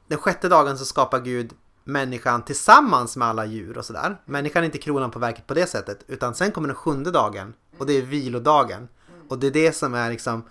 [0.06, 1.54] den sjätte dagen så skapar Gud
[1.84, 4.16] människan tillsammans med alla djur och sådär.
[4.24, 7.54] Människan är inte kronan på verket på det sättet, utan sen kommer den sjunde dagen
[7.78, 8.88] och det är vilodagen.
[9.28, 10.44] Och det är det som är liksom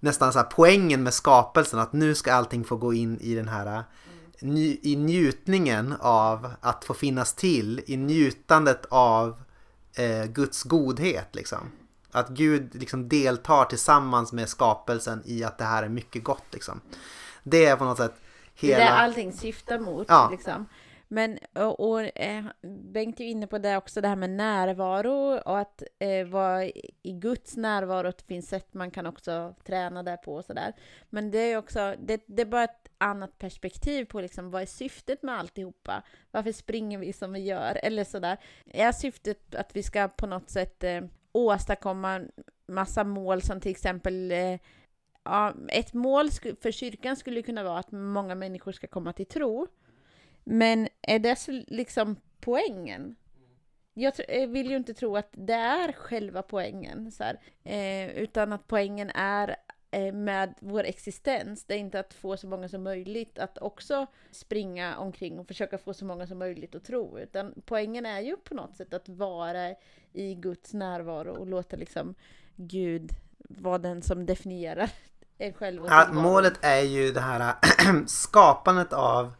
[0.00, 3.48] nästan så här poängen med skapelsen, att nu ska allting få gå in i den
[3.48, 3.82] här eh,
[4.82, 9.42] i njutningen av att få finnas till, i njutandet av
[9.94, 11.58] eh, Guds godhet liksom.
[12.12, 16.80] Att Gud liksom deltar tillsammans med skapelsen i att det här är mycket gott liksom.
[17.42, 18.14] Det är på något sätt
[18.60, 18.84] hela...
[18.84, 20.06] det allting syftar mot.
[20.08, 20.28] Ja.
[20.32, 20.66] Liksom.
[21.12, 22.44] Men, och, och eh,
[22.92, 26.64] Bengt är inne på det också, det här med närvaro och att eh, vara
[27.02, 30.72] i Guds närvaro, att det finns sätt man kan också träna där på och sådär.
[31.08, 34.66] Men det är också, det, det är bara ett annat perspektiv på liksom, vad är
[34.66, 36.02] syftet med alltihopa?
[36.30, 37.80] Varför springer vi som vi gör?
[37.82, 38.38] Eller sådär.
[38.66, 41.00] Är syftet att vi ska på något sätt eh,
[41.32, 42.20] åstadkomma
[42.66, 44.58] massa mål som till exempel eh,
[45.24, 49.66] Ja, ett mål för kyrkan skulle kunna vara att många människor ska komma till tro.
[50.44, 53.16] Men är det så liksom poängen?
[53.94, 57.40] Jag jag eh, vill ju inte tro att det är själva poängen, så här.
[57.64, 59.56] Eh, utan att poängen är
[59.90, 61.64] eh, med vår existens.
[61.64, 65.78] Det är inte att få så många som möjligt att också springa omkring och försöka
[65.78, 67.18] få så många som möjligt att tro.
[67.18, 69.74] Utan poängen är ju på något sätt att vara
[70.12, 72.14] i Guds närvaro och låta liksom
[72.56, 74.90] Gud vara den som definierar
[75.40, 77.54] en själv och Ja, målet är ju det här
[78.06, 79.32] skapandet av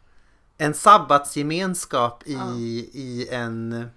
[0.59, 2.55] en sabbatsgemenskap i, Ja.
[2.93, 3.91] i, en,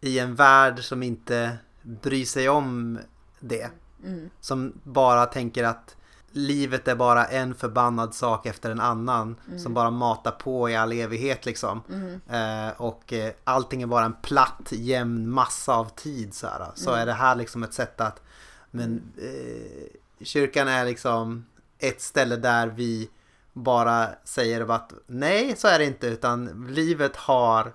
[0.00, 2.98] i en värld som inte bryr sig om
[3.40, 3.70] det.
[4.04, 4.30] Mm.
[4.40, 5.96] Som bara tänker att
[6.30, 9.36] livet är bara en förbannad sak efter en annan.
[9.58, 11.82] Som bara matar på i all evighet liksom.
[12.28, 16.66] Eh, och eh, allting är bara en platt jämn massa av tid så här.
[16.74, 18.22] Så är det här liksom ett sätt att
[18.70, 21.46] men eh, kyrkan är liksom
[21.78, 23.10] ett ställe där vi
[23.52, 27.72] bara säger att nej så är det inte utan livet har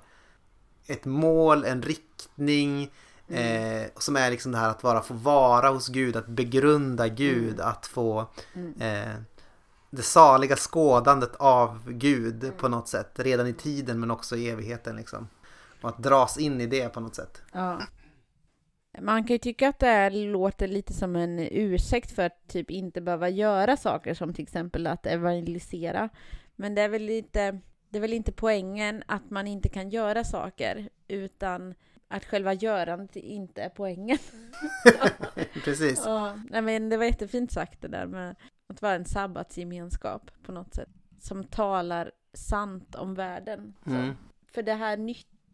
[0.86, 2.92] ett mål, en riktning
[3.28, 7.60] eh, som är liksom det här att bara få vara hos Gud, att begrunda Gud,
[7.60, 8.20] att få
[8.80, 9.16] eh,
[9.90, 14.96] det saliga skådandet av Gud på något sätt, redan i tiden men också i evigheten
[14.96, 15.28] liksom.
[15.82, 17.42] Och att dras in i det på något sätt.
[17.52, 17.82] Ja.
[19.02, 22.72] Man kan ju tycka att det här låter lite som en ursäkt för att typ
[22.72, 26.10] inte behöva göra saker som till exempel att evangelisera.
[26.56, 27.60] Men det är väl inte,
[27.90, 31.74] det är väl inte poängen att man inte kan göra saker utan
[32.08, 34.18] att själva görandet inte är poängen.
[35.64, 36.02] Precis.
[36.06, 38.36] Ja, nej men det var jättefint sagt det där med
[38.68, 40.90] att vara en sabbatsgemenskap på något sätt.
[41.20, 43.74] Som talar sant om världen.
[43.86, 44.14] Mm.
[44.52, 44.98] För det här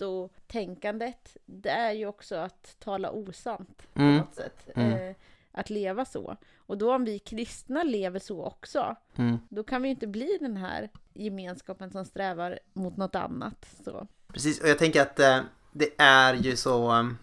[0.03, 4.17] nyttotänkandet, det är ju också att tala osant på Mm.
[4.17, 4.69] något sätt.
[4.75, 5.09] Mm.
[5.09, 5.15] Eh,
[5.51, 6.37] att leva så.
[6.57, 9.39] Och då om vi kristna lever så också, Mm.
[9.49, 13.65] då kan vi ju inte bli den här gemenskapen som strävar mot något annat.
[13.85, 14.07] Så.
[14.27, 15.39] Precis, och jag tänker att eh,
[15.71, 16.91] det är ju så...
[16.91, 17.17] um,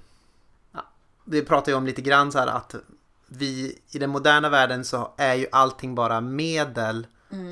[0.72, 0.84] Ja,
[1.24, 2.74] vi pratar ju om lite grann så här att
[3.26, 7.06] vi i den moderna världen så är ju allting bara medel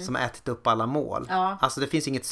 [0.06, 1.22] som ätit upp alla mål.
[1.22, 1.38] Mm.
[1.38, 1.58] Ja.
[1.60, 2.24] Alltså det finns inget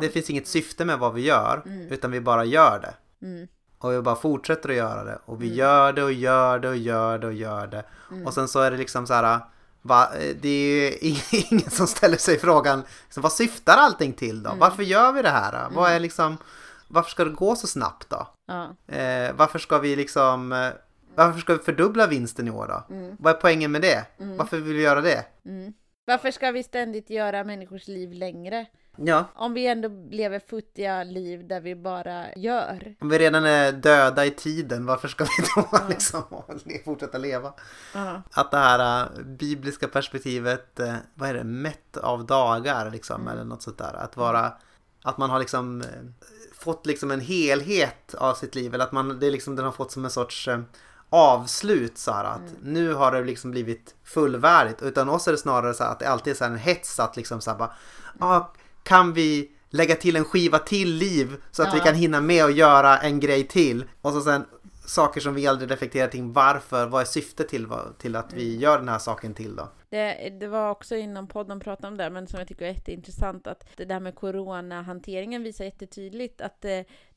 [0.00, 0.06] Det.
[0.06, 2.94] Det finns inget syfte med vad vi gör, utan vi bara gör det.
[3.26, 3.48] Mm.
[3.78, 5.18] Och vi bara fortsätter att göra det.
[5.24, 7.84] Och vi gör det och gör det och gör det och gör det.
[8.10, 8.26] Mm.
[8.26, 9.40] Och sen så är det liksom så här.
[9.82, 10.08] Va,
[10.40, 11.16] det är ju
[11.50, 14.50] ingen som ställer sig frågan, liksom, vad syftar allting till då?
[14.58, 15.68] Varför gör vi det här?
[15.70, 16.36] Vad är liksom,
[16.88, 18.26] varför ska det gå så snabbt då?
[18.46, 18.94] Ja.
[18.94, 20.68] Eh, varför ska vi liksom, eh,
[21.14, 22.94] varför ska vi fördubbla vinsten i år då?
[23.18, 24.04] Vad är poängen med det?
[24.38, 25.24] Varför vill vi göra det?
[26.08, 26.16] Mm.
[26.16, 28.66] Varför ska vi ständigt göra människors liv längre?
[28.96, 32.96] Ja, Om vi ändå lever futtiga liv där vi bara gör.
[33.00, 36.22] om vi redan är döda i tiden, varför ska vi då liksom
[36.84, 37.54] fortsätta leva?
[37.94, 38.22] Ja.
[38.30, 43.44] Att det här äh, bibliska perspektivet, äh, vad är det, mätt av dagar liksom, eller
[43.44, 43.94] något sånt där.
[43.94, 44.52] Att vara,
[45.04, 45.86] att man har liksom äh,
[46.52, 49.72] fått liksom en helhet av sitt liv, eller att man, det är liksom, den har
[49.72, 50.48] fått som en sorts
[51.10, 54.82] avslut så här, att nu har det liksom blivit fullvärdigt.
[54.82, 57.00] Utan oss är det snarare så här att det alltid är så här en hets
[57.00, 57.72] att liksom så här bara,
[58.18, 58.52] ah,
[58.82, 61.84] kan vi lägga till en skiva till liv så att vi Ja.
[61.84, 63.84] kan hinna med och göra en grej till.
[64.00, 64.44] Och så sen
[64.86, 67.66] saker som vi aldrig reflekterar kring varför, vad är syftet till,
[67.98, 69.68] till att vi gör den här saken till då?
[69.90, 73.46] Det, det var också inom podden pratade om det, men som jag tycker är jätteintressant
[73.46, 76.64] att det där med coronahanteringen visar jättetydligt att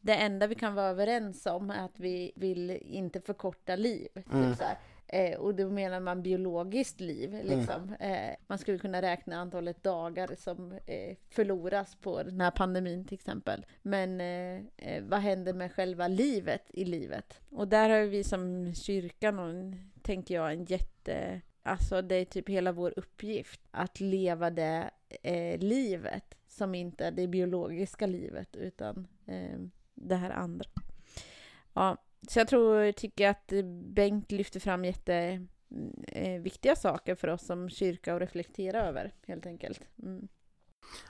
[0.01, 4.07] det, enda vi kan vara överens om är att vi vill inte förkorta liv.
[4.13, 4.77] Typ så här.
[5.13, 7.39] Eh, och då menar man biologiskt liv.
[7.43, 7.95] Liksom.
[7.99, 13.15] Eh, man skulle kunna räkna antalet dagar som eh, förloras på den här pandemin till
[13.15, 13.65] exempel.
[13.81, 17.39] Men eh, eh, vad händer med själva livet i livet?
[17.49, 21.41] Och där har vi som kyrkan, och, tänker jag, en jätte...
[21.63, 24.89] Alltså det är typ hela vår uppgift att leva det
[25.23, 29.59] eh, livet som inte är det biologiska livet utan eh,
[30.03, 30.69] det här andra.
[31.73, 31.97] Ja,
[32.29, 33.53] så jag tror, tycker att
[33.83, 39.81] Bengt lyfter fram jätteviktiga eh, saker för oss som kyrka att reflektera över helt enkelt.
[40.03, 40.27] Mm.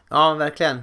[0.09, 0.81] Ja, verkligen.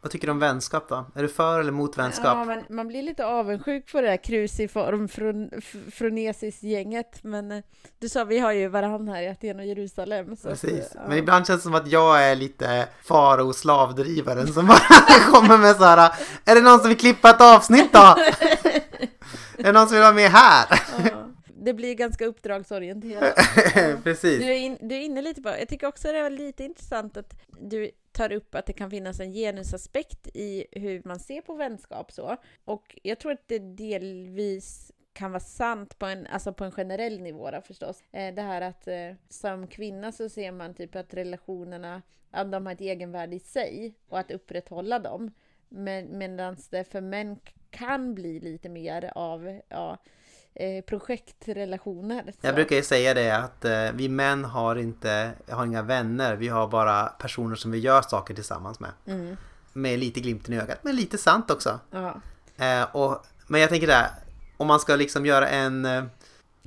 [0.00, 1.06] Vad tycker du om vänskap då?
[1.14, 2.46] Är du för eller mot Ja, vänskap?
[2.46, 5.50] men man blir lite avundsjuk på det där kruciform från
[5.92, 7.18] Fronesis-gänget.
[7.24, 7.62] Men eh,
[7.98, 10.36] du sa, vi har ju varann här i Aten och Jerusalem.
[10.36, 10.90] Så Precis.
[10.94, 11.00] ja.
[11.08, 14.78] Men ibland känns det som att jag är lite farao slavdrivaren som bara
[15.32, 16.12] kommer med så här.
[16.44, 17.98] Är det någon som vill klippa ett avsnitt då?
[19.58, 20.80] är det någon som vill vara med här?
[21.04, 21.10] Ja.
[21.64, 23.34] Det blir ganska uppdragsorienterat.
[24.04, 24.38] Precis.
[24.38, 27.16] Du är, in, du är inne lite på, jag tycker också det är lite intressant
[27.16, 31.54] att du tar upp att det kan finnas en genusaspekt i hur man ser på
[31.54, 32.36] vänskap så.
[32.64, 37.20] Och jag tror att det delvis kan vara sant på en, alltså på en generell
[37.20, 38.02] nivå då, förstås.
[38.12, 42.72] Eh, det här att eh, som kvinna så ser man typ att relationerna, de har
[42.72, 45.30] ett egenvärde i sig och att upprätthålla dem.
[45.68, 47.38] Men, Medan det för män
[47.70, 49.98] kan bli lite mer av ja,
[50.56, 52.22] eh, projektrelationer.
[52.22, 52.46] så.
[52.46, 56.36] Jag brukar ju säga det att eh, vi män har inte, har inga vänner.
[56.36, 58.90] Vi har bara personer som vi gör saker tillsammans med.
[59.06, 59.36] Mm.
[59.72, 61.80] Med lite glimten i ögat, men lite sant också.
[61.90, 62.20] Ja.
[62.56, 64.06] Eh, och, men jag tänker där,
[64.56, 66.04] om man ska liksom göra en, eh,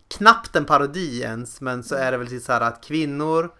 [0.07, 3.51] knappt en parodi ens, men så är det väl så här att kvinnor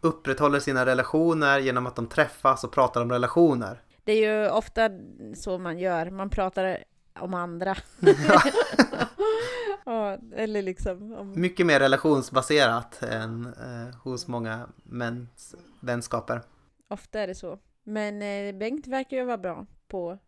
[0.00, 3.80] upprätthåller sina relationer genom att de träffas och pratar om relationer.
[4.04, 4.90] Det är ju ofta
[5.36, 6.84] så man gör, man pratar
[7.20, 7.76] om andra.
[9.84, 11.40] ja, eller liksom om...
[11.40, 16.40] Mycket mer relationsbaserat än eh, hos många mäns vänskaper.
[16.88, 17.58] Ofta är det så.
[17.82, 20.18] Men eh, Bengt verkar ju vara bra på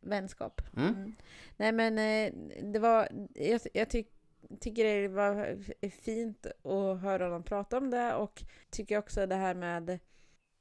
[0.00, 0.60] vänskap.
[0.76, 1.14] Mm.
[1.56, 2.32] Nej men eh,
[2.72, 4.08] det var, jag, jag tyck,
[4.60, 5.56] tycker det var
[5.90, 9.98] fint att höra honom prata om det och tycker också det här med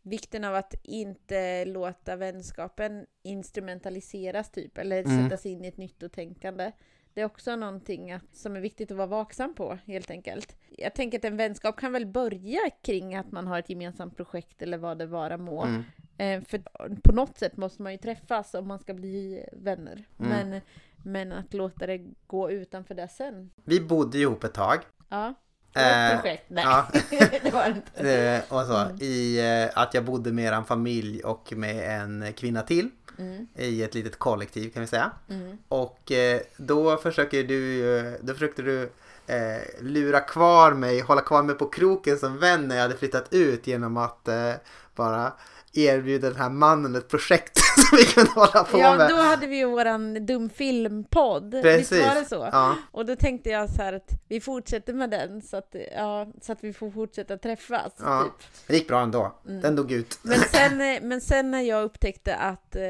[0.01, 5.23] vikten av att inte låta vänskapen instrumentaliseras typ eller Mm.
[5.23, 6.71] sättas in i ett nyttotänkande.
[7.13, 10.55] Det är också någonting att, som är viktigt att vara vaksam på helt enkelt.
[10.77, 14.61] Jag tänker att en vänskap kan väl börja kring att man har ett gemensamt projekt
[14.61, 15.63] eller vad det vara må.
[15.63, 15.83] Mm.
[16.17, 16.61] Eh, för
[17.03, 20.05] på något sätt måste man ju träffas om man ska bli vänner.
[20.19, 20.49] Mm.
[20.49, 20.61] Men,
[21.03, 23.51] men att låta det gå utanför det sen.
[23.63, 24.79] Vi bodde ihop ett tag.
[25.09, 25.33] Ja.
[25.75, 26.43] Eh, projekt.
[26.47, 26.87] Nej, ja.
[27.43, 28.13] det var inte.
[28.13, 32.61] Eh, och så, I eh, att jag bodde med en familj och med en kvinna
[32.61, 32.89] till.
[33.17, 35.11] Mm, I ett litet kollektiv kan vi säga.
[35.29, 35.57] mm.
[35.67, 38.89] Och eh, då försöker du, då försökte du
[39.27, 43.33] eh, lura kvar mig, hålla kvar mig på kroken som vän när jag hade flyttat
[43.33, 44.53] ut genom att eh,
[44.95, 45.33] bara
[45.73, 49.09] erbjuda den här mannen ett projekt som vi kunde hålla på Ja, med.
[49.09, 51.51] då hade vi ju våran dumfilmpodd.
[51.51, 51.91] Precis.
[51.91, 52.49] Visst var det så?
[52.51, 56.27] Ja, Och då tänkte jag så här att vi fortsätter med den så att, ja,
[56.41, 57.91] så att vi får fortsätta träffas.
[57.99, 58.23] Ja.
[58.23, 58.47] Typ.
[58.67, 59.35] det gick bra ändå.
[59.47, 59.61] Mm.
[59.61, 60.19] Den dog ut.
[60.21, 60.77] Men, sen,
[61.07, 62.81] men sen när jag upptäckte att, eh,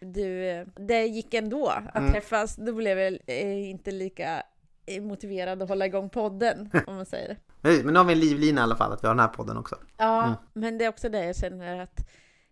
[0.00, 2.12] du, det gick ändå att Mm.
[2.12, 2.56] träffas.
[2.56, 4.42] Då blev jag eh, inte lika
[5.00, 7.36] motiverad att hålla igång podden, om man säger det.
[7.84, 9.56] Men nu har vi en livlina i alla fall, att vi har den här podden
[9.56, 9.76] också.
[9.96, 10.36] Ja, Mm.
[10.52, 12.08] men det är också det jag känner att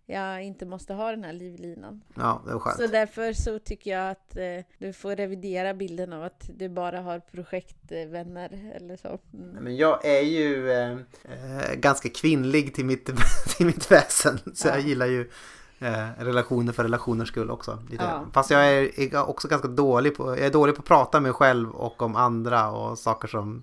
[0.06, 2.02] jag inte måste ha den här livlinan.
[2.14, 2.76] Ja, det var skönt.
[2.76, 7.00] Så därför så tycker jag att eh, du får revidera bilden av att du bara
[7.00, 9.18] har projektvänner eller så.
[9.34, 9.48] Mm.
[9.64, 13.10] Men jag är ju eh, eh, ganska kvinnlig till mitt,
[13.56, 14.38] till mitt väsen.
[14.54, 14.82] Så jag Ja.
[14.82, 15.30] gillar ju
[15.78, 17.78] eh, relationer för relationers skull också.
[17.90, 18.04] Lite.
[18.04, 18.26] Ja.
[18.32, 21.22] Fast jag är, är också ganska dålig på, jag är dålig på att prata med
[21.22, 23.62] mig själv och om andra och saker som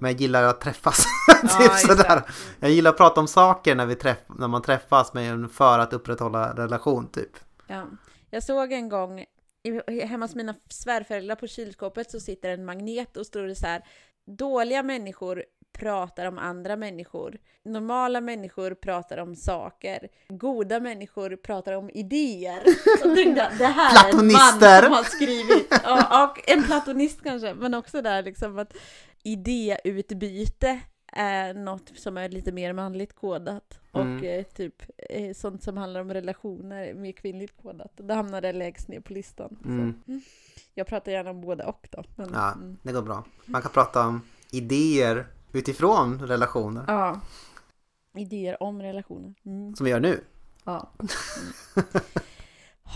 [0.00, 1.04] men jag gillar att träffas.
[1.58, 2.22] typ sådär.
[2.60, 5.92] Jag gillar att prata om saker när, vi träff, när man träffas men för att
[5.92, 7.36] upprätthålla relation typ.
[7.66, 7.86] Ja.
[8.30, 9.24] Jag såg en gång
[10.04, 13.82] hemma hos mina svärföräldrar på kylskåpet så sitter en magnet och står det så här
[14.26, 17.38] Dåliga människor pratar om andra människor.
[17.64, 20.08] Normala människor pratar om saker.
[20.28, 22.62] Goda människor pratar om idéer.
[22.98, 25.80] Så tänkte det här är en man som har skrivit.
[25.84, 28.76] Ja, och en platonist kanske, men också där liksom att
[29.22, 30.80] idéutbyte
[31.12, 33.80] är något som är lite mer manligt kodat.
[33.90, 34.24] Och Mm.
[34.24, 37.92] eh, typ eh, sånt som handlar om relationer är mer kvinnligt kodat.
[37.96, 39.56] Då hamnar det lägst ner på listan.
[39.64, 39.94] Mm.
[40.08, 40.20] Mm.
[40.74, 42.04] Jag pratar gärna om båda och då.
[42.16, 42.76] Men, Ja, mm.
[42.82, 43.24] det går bra.
[43.44, 44.22] Man kan prata om
[44.52, 46.84] idéer utifrån relationer.
[46.86, 47.20] ja.
[48.16, 49.34] Idéer om relationer.
[49.46, 49.76] Mm.
[49.76, 50.20] Som vi gör nu.
[50.64, 50.90] Ja.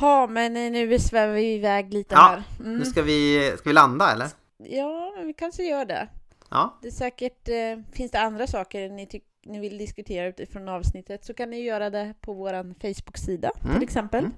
[0.01, 2.43] Ha, men nu svävar vi iväg lite Ja, här.
[2.65, 4.29] Nu ska vi, ska vi landa eller?
[4.59, 6.09] Ja, vi kanske gör det.
[6.51, 10.69] Ja, Det är säkert, eh, finns det andra saker ni, tyck, ni vill diskutera utifrån
[10.69, 13.75] avsnittet så kan ni göra det på vår Facebook-sida Mm.
[13.75, 14.25] till exempel.
[14.25, 14.33] Mm.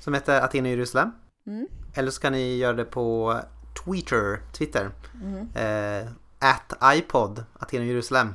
[0.00, 1.10] som heter Aten och Jerusalem.
[1.46, 1.66] Mm.
[1.94, 3.40] Eller så kan ni göra det på
[3.84, 4.90] Twitter, Twitter.
[5.22, 5.48] Mm.
[5.54, 8.34] Eh, at iPod, Aten och Jerusalem.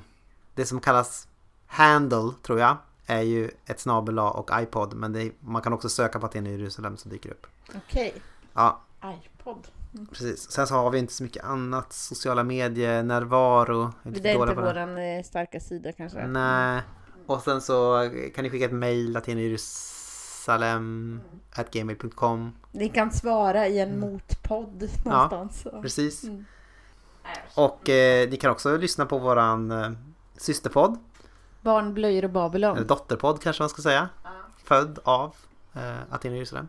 [0.55, 1.27] Det som kallas
[1.67, 4.93] handle, tror jag, är ju ett snabel och iPod.
[4.93, 7.47] Men det, man kan också söka på Aten och Jerusalem så dyker det upp.
[7.87, 8.13] Okej,
[8.53, 9.67] Ja, iPod.
[10.09, 10.51] precis.
[10.51, 11.93] Sen så har vi inte så mycket annat.
[11.93, 13.83] Sociala medier, närvaro.
[13.83, 14.61] Är Det är inte det.
[14.61, 16.27] våran eh, starka sida kanske.
[16.27, 16.81] Nej.
[17.25, 21.21] Och sen så kan ni skicka ett mail, latinjerusalem
[21.55, 22.51] at gmail.com.
[22.71, 25.67] Ni kan svara i en motpodd någonstans.
[25.73, 25.81] Ja.
[25.81, 26.23] Precis.
[26.23, 26.45] Mm.
[27.55, 29.91] Och eh, ni kan också lyssna på våran eh,
[30.37, 30.97] systerpodd,
[31.61, 32.77] Barn, blöjor och Babylon.
[32.77, 34.09] eller dotterpodd kanske man ska säga.
[34.63, 35.35] Född av
[35.73, 36.67] eh, Aten och Jerusalem.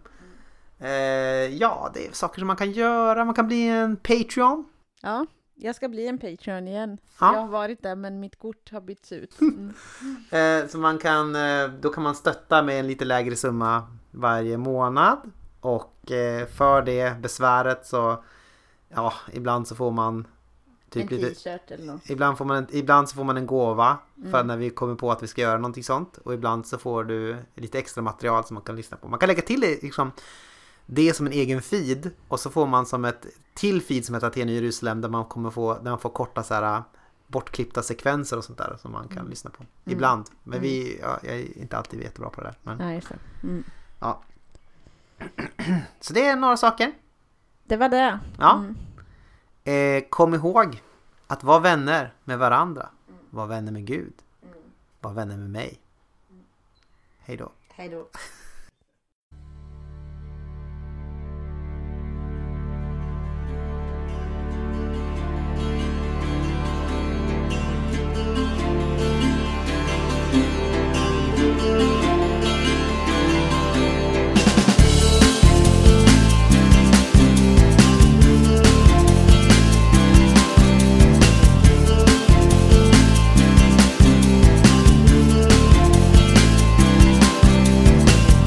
[0.81, 0.89] Eh,
[1.57, 3.24] ja, det är saker som man kan göra.
[3.24, 4.65] Man kan bli en Patreon.
[5.02, 6.98] Ja, jag ska bli en Patreon igen.
[7.20, 7.35] Ja.
[7.35, 9.39] Jag har varit där men mitt kort har bytts ut.
[10.31, 10.62] Mm.
[10.62, 14.57] Eh, så man kan, eh, då kan man stötta med en lite lägre summa varje
[14.57, 15.19] månad.
[15.61, 15.94] Och
[16.57, 18.24] för det besväret så,
[18.89, 20.27] ja, ibland så får man en
[20.90, 22.11] typ lite, t-shirt eller något.
[22.11, 24.47] ibland, får man en, ibland så får man en gåva för Mm.
[24.47, 26.19] när vi kommer på att vi ska göra någonting sånt.
[26.19, 29.09] Och ibland så får du lite extra material som man kan lyssna på.
[29.09, 30.12] Man kan lägga till det, liksom,
[30.92, 34.26] det som en egen feed och så får man som ett till feed som heter
[34.26, 36.82] Aten i Jerusalem där man kommer få, där man får korta så här
[37.26, 39.64] bortklippta sekvenser och sånt där som man kan lyssna på.
[39.84, 40.26] Ibland.
[40.42, 42.76] Men vi, ja, jag är inte alltid jättebra på det där.
[42.76, 43.18] Men, just det.
[43.42, 43.64] Mm.
[44.00, 44.22] ja.
[46.00, 46.92] Så det är några saker.
[47.64, 48.18] Det var det.
[48.38, 48.58] Ja.
[48.58, 48.76] Mm.
[49.64, 50.82] Eh, kom ihåg
[51.26, 52.88] att vara vänner med varandra.
[53.30, 54.14] Var vänner med Gud.
[55.00, 55.80] Var vänner med mig.
[57.18, 57.52] Hej då.
[57.68, 58.08] Hej då.